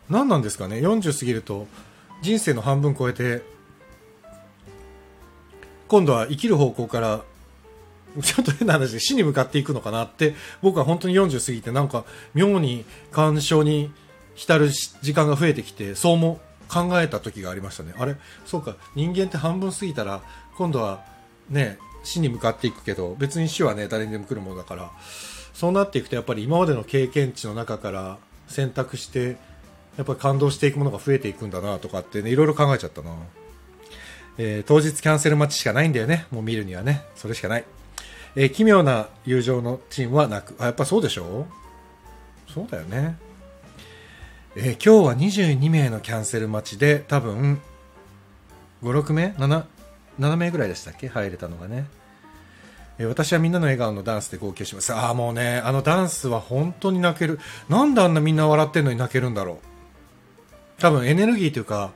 [0.10, 1.68] 何なんですかね、40過ぎると、
[2.22, 3.42] 人生の半分超えて
[5.88, 7.22] 今度は生きる方向から
[8.22, 13.92] ちょっと変な話で死に向かっていくのかなって僕は本当に40過ぎてなんか妙に感傷に
[14.36, 17.94] 浸る時間が増えてきてそうも考えた時がありましたね。
[17.98, 18.16] あれ？
[18.46, 18.76] そうか。
[18.96, 20.22] 人間って半分過ぎたら
[20.58, 21.04] 今度は
[21.50, 24.92] ね死に向かっていくけど別に死はね誰にでも来るものだから。
[25.54, 29.38] そうなっていくとやっぱり今までの経験値の中から選択して
[29.98, 33.12] やっぱり感動していくものが増えていくんだなとかってね、いろいろ考えちゃったな。
[34.40, 36.26] えー、当日キャンセル待ちしかないんだよね。
[36.32, 37.04] もう見るにはね。
[37.16, 37.66] それしかない。
[38.36, 40.56] えー、奇妙な友情のチームはなく。
[40.60, 41.46] あ、やっぱそうでしょ
[42.52, 43.18] そうだよね。
[44.56, 47.62] えー、今日は22名のキャンセル待ちで、多分、
[48.82, 49.66] 5、6名 ?7、
[50.20, 51.08] 7名ぐらいでしたっけ？
[51.10, 51.86] 入れたのがね。
[53.04, 54.94] え私はみんなの笑顔のダンスで号泣します。
[54.94, 57.40] ああ、もうね、あのダンスは本当に泣ける。
[57.70, 60.82] なんであんなみんな笑ってんのに泣けるんだろう。
[60.82, 61.92] 多分エネルギーというか、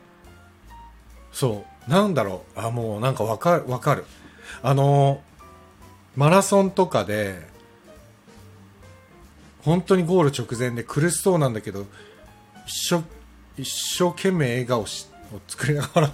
[1.32, 4.06] そう、なんだろう、あ、もうなんかわかる、わかる。
[4.62, 5.22] あの、
[6.16, 7.40] マラソンとかで、
[9.64, 11.86] 本当にゴール直前で苦しそうなんだけど、
[12.66, 13.04] 一生、
[13.62, 16.12] 一生懸命笑顔してを作りながら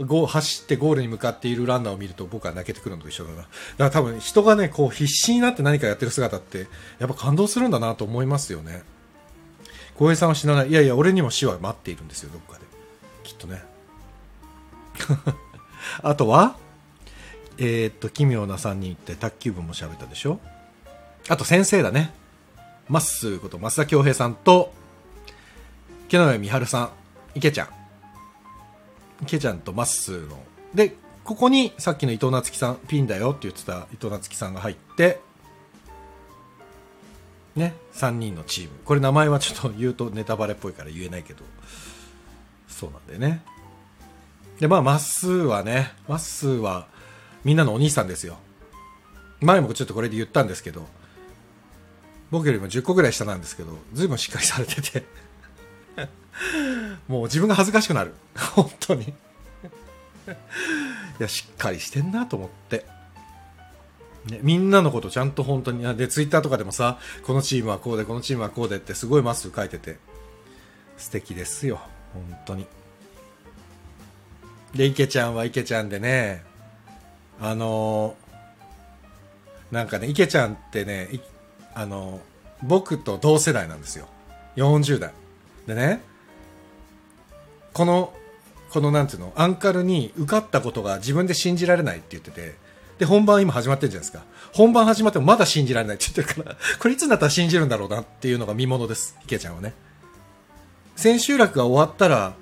[0.00, 3.36] ゴ走ってゴールに向かっているランナーを見ると僕は泣けてくるのと一緒だな。
[3.36, 6.66] だから多分人がね、こう必死になって何かやってる姿って、
[6.98, 8.82] やっぱ感動するんだなと思いますよね。
[9.94, 10.68] 浩平さんは死なない。
[10.68, 12.64] いやいや、俺にも死は待っているんですよ、どっかで。
[13.22, 13.62] きっとね。
[16.02, 16.56] あとは、
[17.58, 20.40] えー、っと、奇妙な3人って卓球部も喋ったでしょ？
[21.28, 22.14] あと先生だね。
[22.88, 24.72] まっすーこと増田恭平さんと、
[26.08, 26.90] 木上美春さん、
[27.34, 27.79] 池ちゃん。
[29.22, 30.38] 池ちゃんとまっすーの。
[30.74, 35.20] で、ここにさっきの伊藤夏樹さん、ピンだよって言ってた伊藤夏樹さんが入って、
[37.56, 38.70] ね、3人のチーム。
[38.84, 41.44] これ名前はちょっと言うとネタバレっぽいから言えないけど、
[42.68, 43.42] そうなんだよね。
[44.58, 46.86] で、まあ、まっすーはね、まっすーは
[47.44, 48.38] みんなのお兄さんですよ。
[49.40, 50.86] 前もちょっとこれで言ったんですけど、
[52.30, 55.04] 僕よりも10個ぐらい下なんですけど、ずいぶんしっかりされてて
[57.10, 58.14] もう自分が恥ずかしくなる。
[58.54, 59.12] 本当にい
[61.18, 62.86] や、しっかりしてんなと思って。
[64.26, 69.98] ね、みんなのことちゃんと本当に、で、ツイッターとかでもさ、このチームはこうで、このチームはこうでってすごいマスク書いてて、
[70.98, 71.80] 素敵ですよ、
[72.12, 72.64] 本当に。
[74.76, 76.44] で、池ちゃんは池ちゃんでね、
[77.40, 81.08] あのー、なんかね、池ちゃんってね、
[81.74, 82.20] あのー、
[82.62, 84.06] 僕と同世代なんですよ。
[84.54, 85.12] 40代。
[85.66, 86.02] でね、
[87.72, 88.12] この、
[88.70, 92.54] このなんていうの、アンカルに受かったことが自分で信じられないって言ってて、
[92.98, 94.24] で、本番今始まってるじゃないですか。
[94.52, 99.16] 本番始まってもまだ信じられないって言ってるから、 これいつになったら信じるんだろうなっていうのが見ものです。
[99.24, 99.74] 池ちゃんはね。
[100.96, 102.34] 千秋楽が終わったら、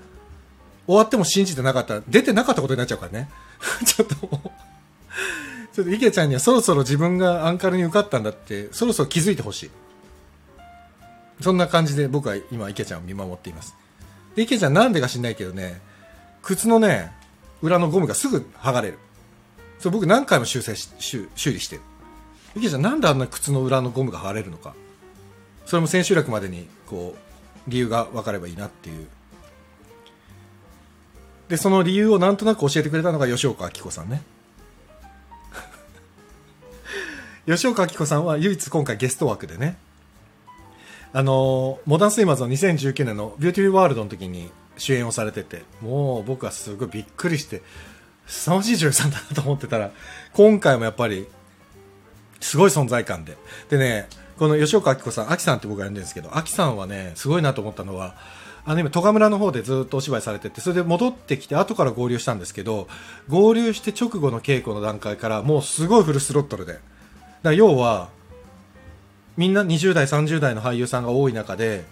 [0.86, 3.28] 終わっても信じてなかったら、出てなかったことになっちゃうからね。
[3.86, 4.50] ちょっともう
[5.78, 9.70] ちょっと池ちゃんにはそろそろ自分がアンカルに受かったんだって、そろそろ気づいてほしい。
[11.40, 13.76] そんな感じで僕は今池ちゃんを見守っています。
[14.34, 15.80] で、池ちゃんなんでか知んないけどね、
[16.42, 17.12] 靴のね、
[17.62, 18.98] 裏のゴムがすぐ剥がれる。
[19.78, 21.82] それ僕何回も修正し修修理してる。
[22.56, 24.74] 池ちゃんなんであんな靴の裏のゴムが剥がれるのか。
[25.66, 29.06] それも千秋楽までにこう、理由が分かればいいなっていう。
[31.48, 34.22] で、その理由をなんとなく教えてくれたのが吉岡明子さんね。
[37.46, 39.76] 吉岡明子さんは唯一今回ゲスト枠でね、
[41.12, 47.62] あのモダンスイマーズの2019年のビューティーワールドの時に主演をされてて、もう僕はすごいびっくりして、
[48.26, 49.90] 凄まじい女優さんだなと思ってたら、
[50.32, 51.26] 今回もやっぱり、
[52.40, 53.36] すごい存在感で。
[53.68, 58.14] でね、この吉岡明子さん、アキさんって僕が呼んでるんですけど、アキさんはね、すごいなと思ったのは、
[58.64, 62.86] あの今、戸賀村の方でずっとお芝居されてて、それで戻ってきて、後から合流したんですけど、
[63.28, 66.78] 合流して直後の稽古の段階から、もうすごいフルスロットルで。
[67.42, 68.10] だ要は、
[69.38, 71.85] みんな20代、30代の俳優さんが多い中で、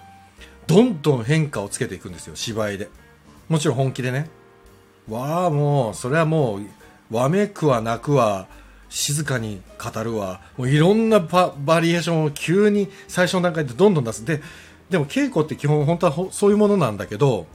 [0.67, 2.89] どんどん変化をつけていくんですよ、芝居で。
[3.49, 4.29] もちろん本気でね。
[5.09, 8.49] わあ、もう、それはもう、わめくは泣くわ、
[8.89, 14.25] 静かに語るわ、もういろんなバリエーションを急に最初の段階でどんどん出す。
[14.25, 14.43] で、
[14.91, 17.47] でも稽古って基本本当はそういうものなんだけど、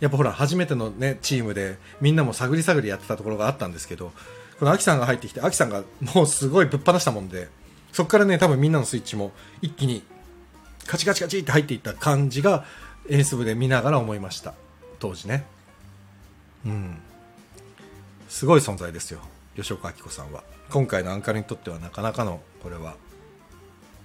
[0.00, 4.12] やっぱほら、初めてのね、チームでみんなも探り探りやってたところがあったんですけど、
[4.58, 5.82] このアキさんが入ってきて、アキさんが
[6.14, 7.48] もうすごいぶっ放したもんで、
[7.92, 10.02] そこからね、多分みんなのスイッチも一気に
[10.86, 12.64] カチカチカチって入っていった感じが
[13.08, 14.54] 演出部で見ながら思いました。
[14.98, 15.44] 当時ね。
[16.64, 16.98] うん。
[18.28, 19.20] すごい存在ですよ。
[19.56, 20.44] 吉岡明子さんは。
[20.70, 22.94] 今回のアンカルにとってはなかなかのこれは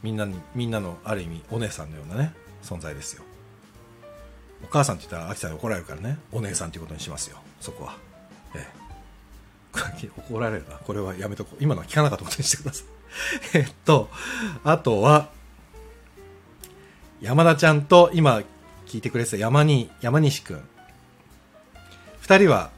[0.01, 3.23] みんなにみんなのある意味お姉さんのようなね存在ですよ。
[4.63, 6.17] お母さんって言ったら秋さんに怒られるからね。
[6.31, 7.37] お姉さんということにしますよ。
[7.59, 7.97] そこは。
[8.55, 8.67] え
[10.03, 10.09] え。
[10.29, 10.77] 怒られるな。
[10.77, 11.63] これはやめとこう。
[11.63, 12.94] 今のは聞かなかったことにしてください。
[13.53, 14.09] えっと
[14.63, 15.29] あとは
[17.21, 18.41] 山田ちゃんと今
[18.85, 20.63] 聞いてくれてた山に山西くん。
[22.21, 22.71] 2人は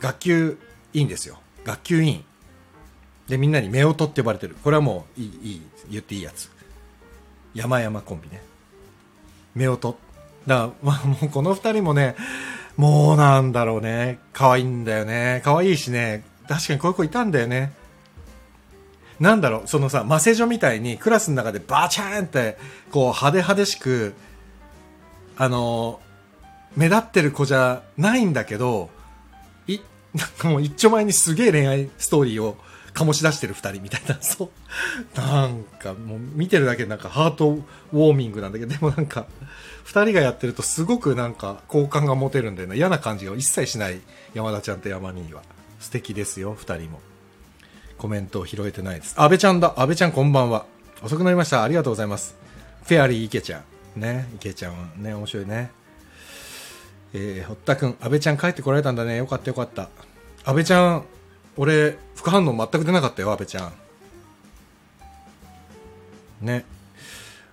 [0.00, 0.58] 学級
[0.92, 1.38] 委員ですよ。
[1.64, 2.24] 学級委員。
[3.28, 4.56] でみんなに夫婦って呼ばれてる。
[4.62, 6.50] これはもういいいい言っていいやつ。
[7.54, 8.42] 山々コンビね。
[9.68, 9.98] 夫婦
[10.46, 12.16] だから、まあ、もうこの2人もね
[12.76, 14.18] もうなんだろうね。
[14.32, 15.42] 可愛いんだよね。
[15.44, 16.24] 可愛いしね。
[16.48, 17.72] 確かにこういう子いたんだよね。
[19.20, 22.56] なんだろう、そのさ、マセジョみたいにクラスの中でバチャーンって、
[22.90, 24.14] こう派手派手しく、
[25.36, 26.00] あの、
[26.76, 28.90] 目立ってる子じゃないんだけど、
[29.66, 29.78] い、
[30.14, 32.56] なんかもう一丁前にすげえ恋愛ストーリーを
[32.94, 34.50] 醸し出してる二人みたいな、そう。
[35.16, 39.26] なんかもう見てるだけでなんかハートウォーミングなんだけど、でもなんか、
[39.84, 42.74] 二人がやってるとすごくなんか好感が持てるんだよな。
[42.74, 44.00] 嫌な感じが一切しない
[44.34, 45.42] 山田ちゃんと山兄は。
[45.80, 47.00] 素敵ですよ、二人も。
[47.98, 49.14] コメントを拾えてないです。
[49.20, 49.74] 安倍ちゃんだ。
[49.76, 50.64] 安倍ちゃんこんばんは。
[51.02, 51.62] 遅くなりました。
[51.62, 52.36] ありがとうございます。
[52.84, 53.62] フェアリー池ちゃ
[53.96, 54.00] ん。
[54.00, 55.70] ね、池ちゃんはね、面白いね。
[57.12, 59.16] えー、堀田くん、安倍ちゃん帰ってこられたんだね。
[59.16, 59.88] よかったよかった。
[60.44, 61.04] 安倍ちゃん、
[61.56, 63.72] 俺、副反応全く出なかったよ、安倍ちゃん。
[66.40, 66.64] ね。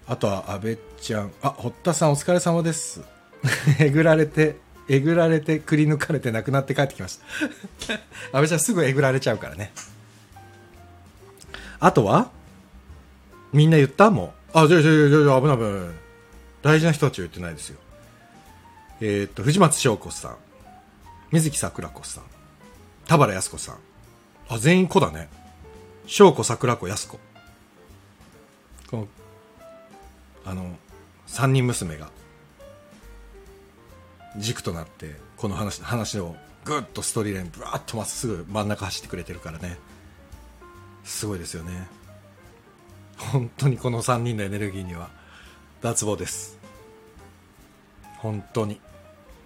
[0.07, 1.31] あとは、安倍ちゃん。
[1.41, 3.01] あ、堀田さんお疲れ様です。
[3.79, 7.19] えぐられて、えぐられて、くり抜かれて亡くなって帰ってきまし
[7.87, 7.93] た。
[8.37, 9.71] 安倍ちゃんすぐえぐられちゃうからね。
[11.79, 12.29] あとは？
[13.53, 14.11] みんな言った？
[14.11, 14.57] もう。
[14.57, 15.71] あ、じゃあ、じゃあ、じゃあ、危ない危ない。
[16.61, 17.79] 大事な人たちは言ってないですよ。
[19.01, 20.35] えー、っと、藤松翔子さん。
[21.31, 22.23] 水木桜子さん。
[23.07, 23.75] 田原康子さん。
[24.49, 25.29] あ、全員子だね。
[26.07, 27.19] 翔子、桜子、康子。
[28.89, 29.07] この、
[30.45, 30.75] あの、
[31.27, 32.09] 三人娘が、
[34.37, 39.77] 軸となって、この話、話をぐっとストーリーライン、ぶわっとまっすぐ真ん中走ってくれてるからね。
[41.05, 41.87] すごいですよね。
[43.17, 45.09] 本当にこの3人のエネルギーには
[45.81, 46.57] 脱帽です。
[48.17, 48.81] 本当に。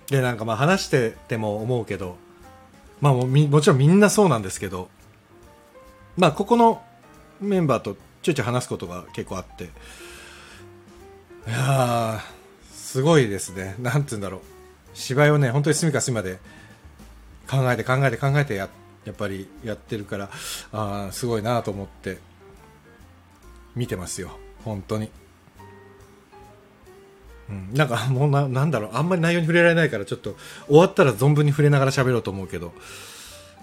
[0.07, 2.17] でなんかまあ話してても思うけど
[2.99, 4.89] まあももちろんみんなそうなんですけど
[6.17, 6.81] まあここの
[7.39, 9.67] メンバーとちょいちょい話すことが結構あってい
[11.51, 12.21] や
[12.71, 13.75] すごいですね。
[13.79, 14.41] なんて言うんだろう。
[14.93, 16.39] 芝居をね本当に隅から隅まで
[17.47, 18.69] 考えて考えて考えてやっ
[19.05, 20.29] やっぱりやってるから
[20.71, 22.19] あすごいなと思って
[23.75, 24.31] 見てますよ。
[24.65, 25.09] 本当に、
[27.49, 28.89] うん、なんかもうななんだろう。
[28.93, 30.35] あんまり内容に触れられないからちょっと
[30.67, 32.73] 終わったら存分に触れながら喋ろうと思うけど。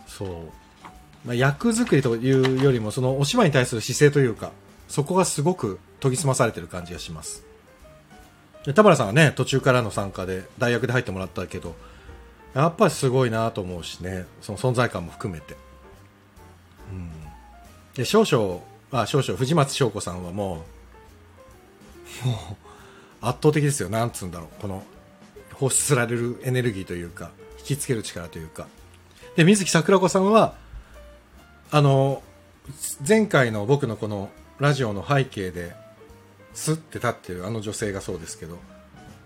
[0.07, 0.29] そう、
[1.27, 4.53] まあ、役作りというよりもそのお芝居に対する姿勢というか
[4.89, 7.45] そこがすごく研ぎ澄まされてる感じがします。
[8.75, 11.77] 田原さんはね、途中からの参加で大学で入ってもらったけど、
[12.57, 15.57] やっぱりすごいなと思うしね、その存在感も含めて。
[16.91, 17.11] うん。
[17.95, 20.65] で、少々、あ、少々、藤松翔子さんはも
[22.25, 22.57] う、もう、
[23.21, 23.91] 圧倒的ですよ。
[23.91, 24.49] なんつうんだろう。
[24.63, 24.83] この、
[25.53, 28.67] 放出されるエネルギーというか、引きつける力というか。
[29.37, 30.55] で、水木桜子さんは、
[31.71, 32.23] あの、
[33.07, 35.75] 前回の僕のこのラジオの背景で、
[36.55, 38.59] スッて立ってるあの女性がそうですけど、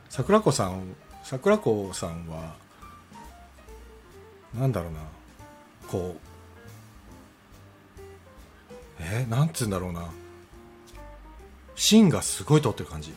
[0.08, 2.58] 桜子さん、桜子さんは、
[4.54, 5.00] なんだろうな、
[5.88, 6.20] こう、
[9.00, 10.10] えー、なんつうんだろうな、
[11.76, 13.12] 芯がすごい通ってる感じ。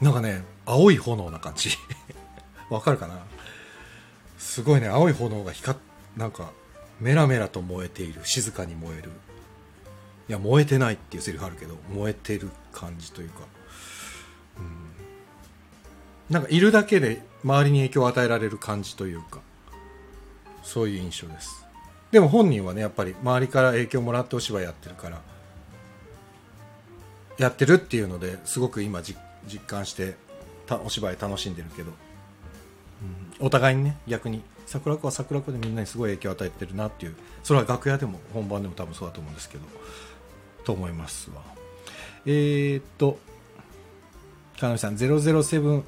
[0.00, 1.70] なんかね、青い炎な感じ。
[2.68, 3.18] わかるかな
[4.38, 5.80] すごいね、青い炎が光っ、
[6.16, 6.52] なんか、
[7.00, 9.10] メラメラと燃えている、静かに燃える。
[10.28, 13.40] いや、燃えてないっていうセリフあるけど、燃えてる感じというか、
[16.30, 19.40] なんかいるだけで周りに影響を与えられる感じというか、
[20.62, 21.64] そういう印象です。
[22.10, 25.20] でも本人はね、やっぱり周りから影響をもらってお芝居やってるから、
[27.38, 29.18] やってるっていうのですごく今実
[29.66, 30.16] 感して
[30.66, 31.90] たお芝居楽しんでるけど、
[33.40, 39.64] うん、お互いにね逆に桜子は桜子でみんなにすごい影響を与えてるなっていうそれは楽屋でも本番でも多分そうだと思うんですけど
[40.64, 41.42] と思いますわ
[42.24, 43.18] えー、っと
[44.58, 45.82] 金上さん007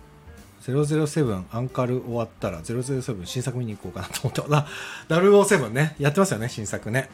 [0.73, 4.67] 007アンカル終わったら007新作見に行こうかなと思ってあ
[5.09, 5.95] 007ね。
[5.99, 7.09] やってますよね新作ね。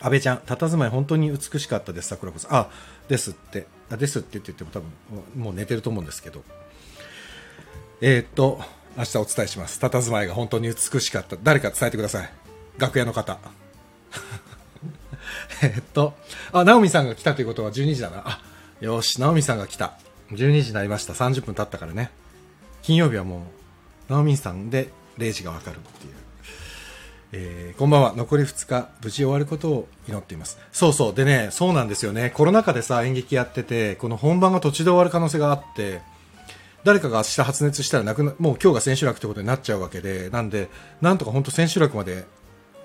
[0.00, 2.54] 安倍ちゃん佇まい本当に美しかったです桜子さん。
[2.54, 2.68] あ
[3.08, 3.66] ですって。
[3.90, 4.90] あですって言っても多分
[5.36, 6.42] もう寝てると思うんですけど。
[8.00, 8.60] えー、っと
[8.96, 9.80] 明日お伝えします。
[9.80, 11.36] 佇まいが本当に美しかった。
[11.42, 12.30] 誰か伝えてください。
[12.78, 13.38] 楽屋の方。
[15.62, 16.14] えっと
[16.52, 18.22] あ直美さんが来たということは12時だな。
[18.26, 18.40] あ
[18.80, 19.98] よし直美さんが来た。
[20.34, 22.10] 12時になりました30分経ったからね
[22.82, 23.46] 金曜日はも
[24.08, 26.24] う直美さんで0時がわかるっていう
[27.36, 28.14] えー、こんばんは。
[28.16, 30.56] 残り2日、無事終わることを祈っています。
[30.70, 31.14] そうそう。
[31.14, 32.30] でね、そうなんですよね。
[32.30, 36.00] コロナ禍でさ、演劇やってて、この本番が途中で終わる可能性があって、
[36.84, 40.68] 誰かが明日発熱したらなくな、もう今日が千秋楽ってことになっちゃうわけで、なんで、
[41.00, 42.24] なんとか本当千秋楽まで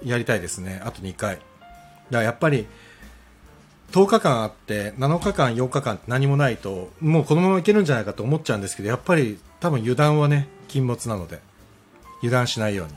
[0.03, 0.81] やりたいですね。
[0.83, 1.35] あと2回。
[1.35, 1.43] だか
[2.09, 2.65] らやっぱり、
[3.91, 11.39] 10日間あって7日間、8日間って何もないともうこのままいけるんじゃないかと思っちゃうんですけどやっぱり多分油断はね禁物なので
[12.19, 12.93] 油断しないように。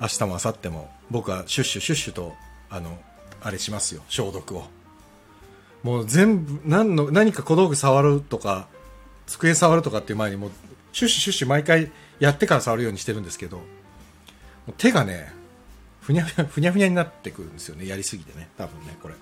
[0.00, 2.34] 明日も明後日も僕はシュッシュシュッシュと
[2.70, 2.98] あの
[3.42, 4.64] あれしますよ消毒を。
[5.82, 8.66] もう全部何の何か小道具触るとか
[9.26, 10.50] 机触るとかっていう前にもう
[10.92, 13.60] シュッシュシュッシュ毎回やってから触るようにしてるんですけど
[14.76, 15.32] 手がね
[16.00, 19.14] ふにゃふにゃふにゃふにゃになってくるんですよねやりすぎてね多分ねこれ。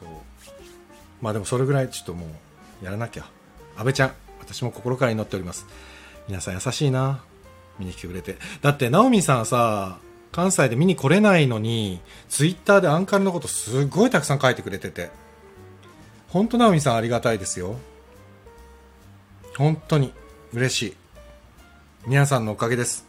[0.00, 0.08] そう
[1.20, 2.26] まあでもそれぐらいちょっとも
[2.82, 3.26] うやらなきゃ
[3.76, 5.66] 安倍ちゃん私も心から祈っております
[6.28, 7.20] 皆さん優しいな
[7.80, 8.36] 見に来てくれて。
[8.60, 9.98] だって、ナオミさんさ、
[10.30, 15.10] 関西で見に来れないのに、ツイッターでアンカルのことすごいたくさん書いてくれてて。
[16.28, 17.76] 本当ナオミさんありがたいですよ。
[19.56, 20.12] 本当に
[20.52, 20.96] 嬉しい。
[22.06, 23.06] 皆さんのおかげです。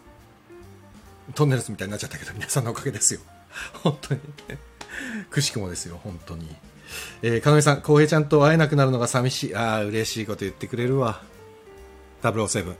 [1.36, 3.19] トンネルズみたいになっちゃったけど、皆さんのおかげですよ。
[3.84, 4.21] 本当に。
[5.30, 6.56] くしくもですよ、本当に。
[7.21, 9.56] えー、かのみさん、浩平ちゃんと会えなくなるのが寂しい。
[9.56, 11.21] ああ、嬉しいこと言ってくれるわ。
[12.21, 12.75] 007。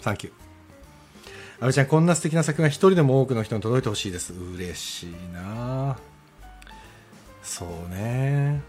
[0.00, 0.32] サンキュー。
[1.60, 4.32] 阿部ちゃん、こんな素敵な作品が一人でも多くの人に届いてほしいです。
[4.32, 5.98] 嬉しいな
[7.42, 8.62] そうね。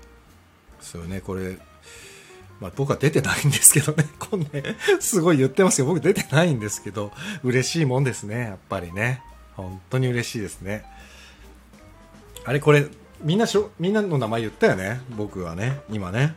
[0.81, 1.57] そうね、これ、
[2.59, 5.87] まあ、僕は出てないんですけどね、 こんね、すごい言ってますよ。
[5.87, 7.11] 僕出てないんですけど、
[7.43, 9.21] 嬉しいもんですね、やっぱりね。
[9.55, 10.85] 本当に嬉しいですね。
[12.43, 12.87] あれ、これ、
[13.23, 16.35] みんなしょ、みんなの名前言ったよね、僕はね、今ね。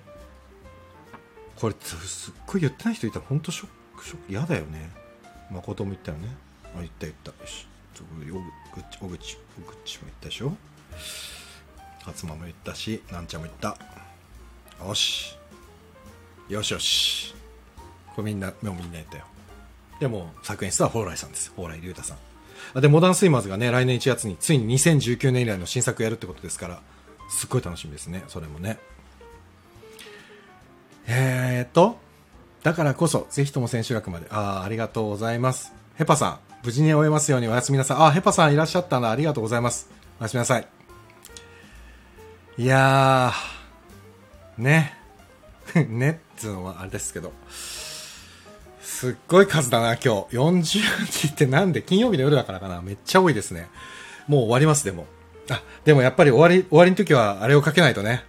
[1.57, 3.69] これ、すっごい言ってない人いたら本当ショッ
[3.99, 4.91] ク、ショック、嫌だよね。
[5.51, 6.29] 誠も言ったよね。
[6.75, 7.31] あ、言った言った。
[7.31, 7.67] よし。
[7.95, 8.05] 小
[8.81, 10.53] 口、小口、も言ったでしょ。
[12.05, 13.79] 勝間も言ったし、なんちゃんも言った。
[14.85, 15.39] よし。
[16.49, 17.35] よしよし。
[18.15, 19.25] これみんな、もうみんな言ったよ。
[20.01, 21.51] でも、作演室は蓬莱さんです。
[21.57, 22.34] 蓬莱竜太さん。
[22.75, 26.83] で、モダンスイマーズがね、来年1月に、ついに2019年以来の新作やるってことですから、
[27.29, 28.25] すっごい楽しみですね。
[28.29, 28.79] それもね。
[31.07, 31.99] えーっと、
[32.63, 34.27] だからこそ、ぜひとも千秋楽まで。
[34.31, 35.73] ああ、ありがとうございます。
[35.97, 37.97] ヘパさん、無事に終えますようにおやすみなさい。
[38.01, 39.11] あ、ヘパさんいらっしゃったんだ。
[39.11, 39.91] ありがとうございます。
[40.19, 40.67] おやすみなさい。
[42.57, 44.97] いやー、ね。
[45.89, 47.33] ねっつうのはあれですけど。
[49.05, 50.37] すっごい数だな、今日。
[50.37, 50.65] 40
[51.07, 51.83] 人ってなんで？
[51.83, 52.83] 金曜日の夜だからかな。
[52.83, 53.69] めっちゃ多いですね。
[54.27, 55.07] もう終わります、でも。
[55.51, 58.25] あ、でもやっぱり終わり、終わりの時はあれをかけないとね。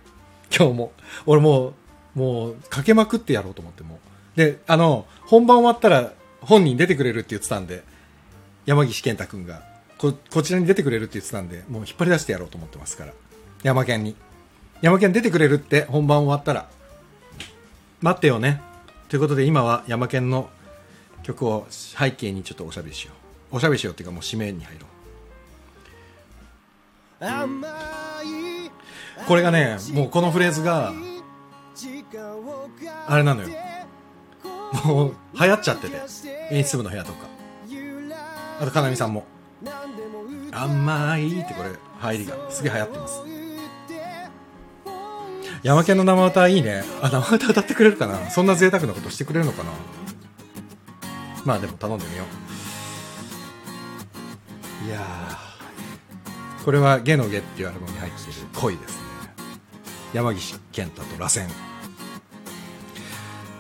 [0.56, 0.92] 今日も。
[1.26, 1.74] 俺もう、
[2.16, 4.00] もうかけまくってやろうと思っても
[4.38, 7.84] であの本番終わったら本人出てくれるって言ってたんで
[8.66, 9.64] 山岸健太君が
[9.98, 13.12] ここちらに出てくれるって言ってたんでもう引っ張り出してやろうと思ってますから
[13.64, 14.16] 山県に
[14.82, 16.70] 山県出てくれるって本番終わったら
[18.00, 18.62] 待ってよね
[19.10, 20.50] ということで今は山県の
[21.26, 23.14] 曲を背景にちょっとおしゃべりしよ
[23.52, 23.56] う。
[23.56, 24.86] おしゃべりしようっていうかもう締めに入ろ
[27.20, 27.26] う。
[29.28, 30.94] これがねもうこのフレーズが
[33.08, 33.50] あれなのよ。
[34.86, 36.00] もう流行っちゃってて。
[36.52, 37.26] 演出部の部屋とか。
[38.62, 39.26] あとかなみさんも
[40.54, 43.22] 「甘い」ってこれ入りがすげえ流行ってます。
[45.64, 46.84] 山県の生歌いいね。
[47.02, 48.30] あ生歌歌ってくれるかな。
[48.30, 49.72] そんな贅沢なことしてくれるのかな
[51.48, 52.24] まあでも頼んでみよ
[54.84, 54.88] う。
[54.88, 55.00] いや
[56.64, 59.00] これは「ゲのゲ」っていうアルバムに入っている恋ですね。
[60.14, 61.48] 山岸健太と螺旋。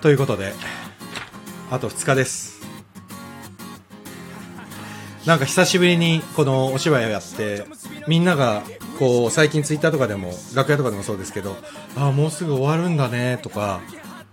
[0.01, 0.53] ということで
[1.71, 2.55] あと2日です。
[5.25, 7.65] なんか久しぶりにこのお芝居をやって
[8.07, 8.61] みんなが
[8.99, 11.57] こう最近ツイッターとかでも楽屋とかでもそうですけど
[11.97, 13.81] ああもうすぐ終わるんだねとか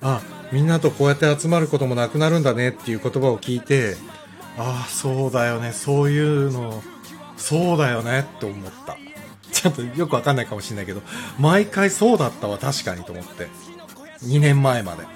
[0.02, 0.20] あ
[0.52, 3.96] みんなとこうやって集まることもなくなるんだねっていう言葉を聞いて
[4.58, 5.72] ああそうだよね。
[5.72, 6.82] そういうの
[7.36, 8.96] そうだよねって思った。
[9.50, 11.02] ちょっとよくわかんないかもしれないけど
[11.38, 13.48] 毎回そうだったわ確かにと思って。
[14.24, 15.02] 2年前まで。
[15.02, 15.12] だか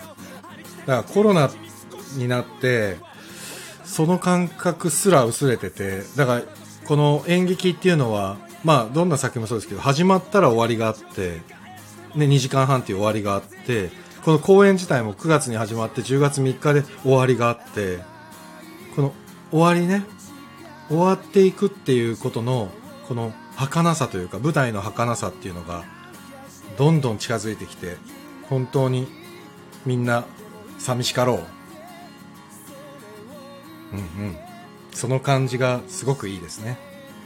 [0.86, 1.50] らコロナ
[2.16, 2.96] になって
[3.84, 6.42] その感覚すら薄れててだから
[6.86, 11.40] この演劇っていうのはまあどんな作品もそうですけど始まったら終わりがあって、
[12.14, 13.90] ね、2時間半っていう終わりがあって
[14.26, 18.00] この公演自体も9月に始まって10月3日で終わりがあって
[18.96, 19.12] この
[19.52, 20.04] 終わりね
[20.88, 22.72] 終わっていくっていうことの
[23.06, 25.84] この儚さというか舞台の儚さっていうのが
[26.76, 27.98] どんどん近づいてきて
[28.50, 29.06] 本当に
[29.84, 30.24] みんな
[30.80, 31.38] 寂しかろう
[33.92, 34.36] うんうん
[34.90, 36.78] その感じがすごくいいですね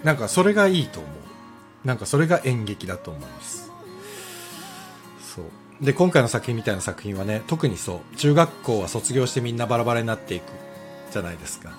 [0.05, 3.70] なんかそれがいいと思うなんかそれが演劇だと思います
[5.81, 8.17] で今回の作品みたいな作品はね特にそう。
[8.17, 10.45] 中学校は卒業してみんなバラバラになっていく
[11.11, 11.73] じゃないですか。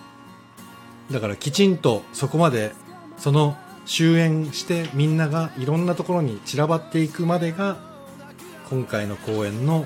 [1.12, 2.74] だからきちんとそこまで
[3.18, 7.78] その終演してみんながいろんなところに散らばっていくまでが
[8.70, 9.86] 今回の公演の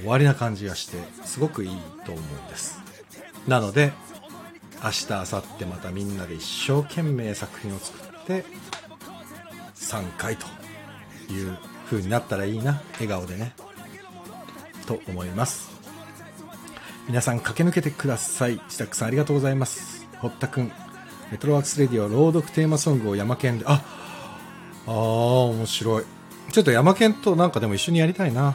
[0.00, 2.80] 終わりな感じがしてすごくいいと思うんです。
[3.48, 3.92] なので
[4.84, 8.44] 明日明後日またみんなで一生懸命作品を作って
[9.74, 10.46] 3回と
[11.32, 11.56] いう
[11.86, 13.54] 風になったらいいな笑顔でね。
[14.86, 15.70] と思います。
[17.08, 18.60] 皆さん駆け抜けてください。
[18.66, 20.06] 自宅さんありがとうございます。
[20.18, 20.72] 堀田くん
[21.30, 23.82] メトロワークスレディオ朗読テーマソングを山県であ
[24.86, 26.04] あー面白い。
[26.52, 28.54] ちょっと山県となんかでも一緒にやりたいな。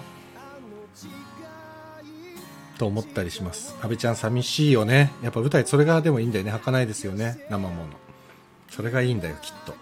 [2.78, 3.76] と思ったりします。
[3.82, 5.12] 阿部ちゃん寂しいよね。
[5.22, 6.52] やっぱ舞台それがでもいいんだよね。
[6.52, 7.46] 儚いですよね。
[7.50, 7.86] 生もの。
[8.70, 9.76] それがいいんだよきっと。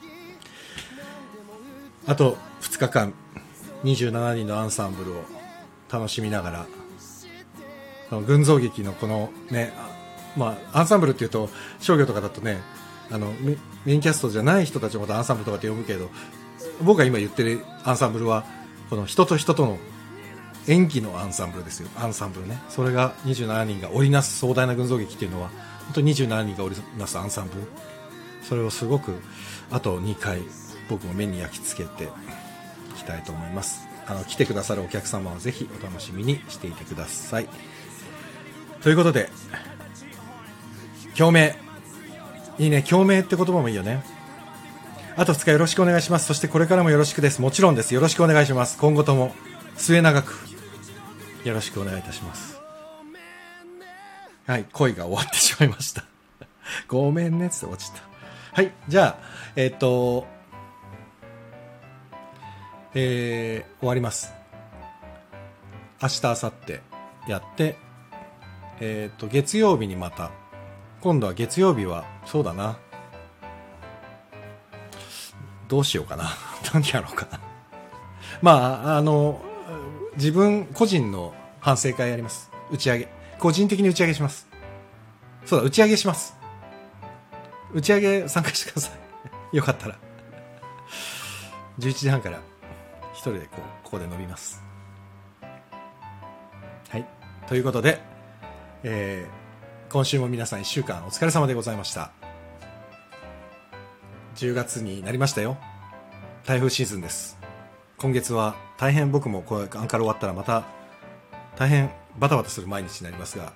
[2.08, 3.14] あと2日間。
[3.84, 5.24] 27人のアンサンブルを
[5.92, 6.66] 楽しみながら
[8.10, 9.74] この群像劇のこのね
[10.36, 11.50] まあアンサンブルっていうと
[11.80, 12.60] 商業とかだとね
[13.12, 13.32] あの
[13.86, 16.10] メインキャストじゃない人たちのことアンサンブルとかって呼ぶけど
[16.82, 18.46] 僕が今言ってるアンサンブルは
[18.90, 19.78] この人と人との
[20.68, 21.90] 演技のアンサンブルですよ。
[21.98, 22.62] アンサンブルね。
[22.70, 25.50] それが27人が織りなす壮大な群像劇っていうのは
[25.86, 27.62] 本当に27人が織りなすアンサンブル。
[28.44, 29.14] それをすごく
[29.72, 30.42] あと2回
[30.90, 32.10] 僕も目に焼き付けて
[33.10, 33.88] たいと思います。
[34.08, 37.50] あの来てくださるお客様はぜひお楽しみにしていてください。
[38.82, 39.30] ということで
[41.18, 41.56] 共鳴。
[42.60, 44.04] いいね共鳴って言葉もいいよね。
[45.16, 46.28] あと2日よろしくお願いします。
[46.28, 47.42] そしてこれからもよろしくです。
[47.42, 47.94] もちろんです。
[47.94, 48.78] よろしくお願いします。
[48.78, 49.34] 今後とも
[49.76, 50.34] 末永く。
[51.44, 52.60] よろしくお願いいたします。
[54.46, 56.04] はい恋が終わってしまいました。
[56.88, 58.02] ごめんねっつって落ちた。
[58.54, 59.24] はいじゃあ
[59.56, 60.26] えっ、と
[62.94, 64.34] えー、終わります。
[66.02, 67.76] 明日明後日やって
[68.82, 70.32] えっ、と月曜日にまた。
[71.02, 72.78] 今度は月曜日はそうだな。
[75.68, 76.30] どうしようかな。
[76.74, 77.40] 何やろうかな。
[78.42, 78.52] ま
[78.94, 79.42] ああの
[80.16, 82.50] 自分個人の反省会やります。
[82.72, 83.08] 打ち上げ。
[83.38, 84.48] 個人的に打ち上げします。
[85.46, 86.38] そうだ打ち上げします。
[87.74, 88.92] 打ち上げ参加してくださ
[89.52, 89.58] い。
[89.58, 89.96] よかったら。
[91.80, 92.49] 11時半から。
[93.20, 94.64] 一人でこうここで飲みます
[96.90, 97.06] はい
[97.48, 98.02] ということで、
[98.84, 102.12] えー、今週も皆さん1週間お疲れ様でございました
[104.36, 105.58] 10月になりましたよ
[106.46, 107.38] 台風シーズンです
[107.98, 110.64] 今月は大変僕もこれアンカル終わったらまた
[111.58, 113.54] 大変バタバタする毎日になりますが、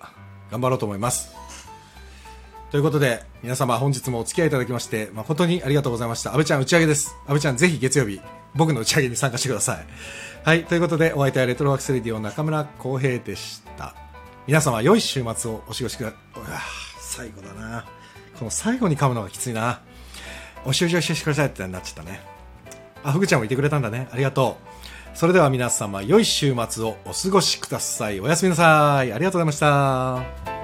[0.51, 1.33] 頑張ろうと思います。
[2.71, 6.31] ということで、皆様本日もお付き合いいただきまして、誠にありがとうございました。
[6.31, 7.15] 安倍ちゃん打ち上げです。
[7.25, 8.19] 安倍ちゃんぜひ月曜日、
[8.55, 9.85] 僕の打ち上げに参加してください。
[10.43, 13.95] はい、ということで、お相手はレトロワークスレディオ中村浩平でした。
[14.45, 16.59] 皆様良い週末をお過ごしくだ、うわ
[16.99, 17.85] 最後だな。
[18.37, 19.81] この最後に噛むのがきついな。
[20.65, 22.21] お習字をしてくださいってなっちゃったね。
[23.03, 24.07] あ、ふぐちゃんもいてくれたんだね。
[24.11, 24.57] ありがと
[25.13, 25.17] う。
[25.17, 28.19] それでは皆様、良い週末をお過ごしください。
[28.19, 29.13] おやすみなさい。
[29.13, 30.62] ありがとうございました。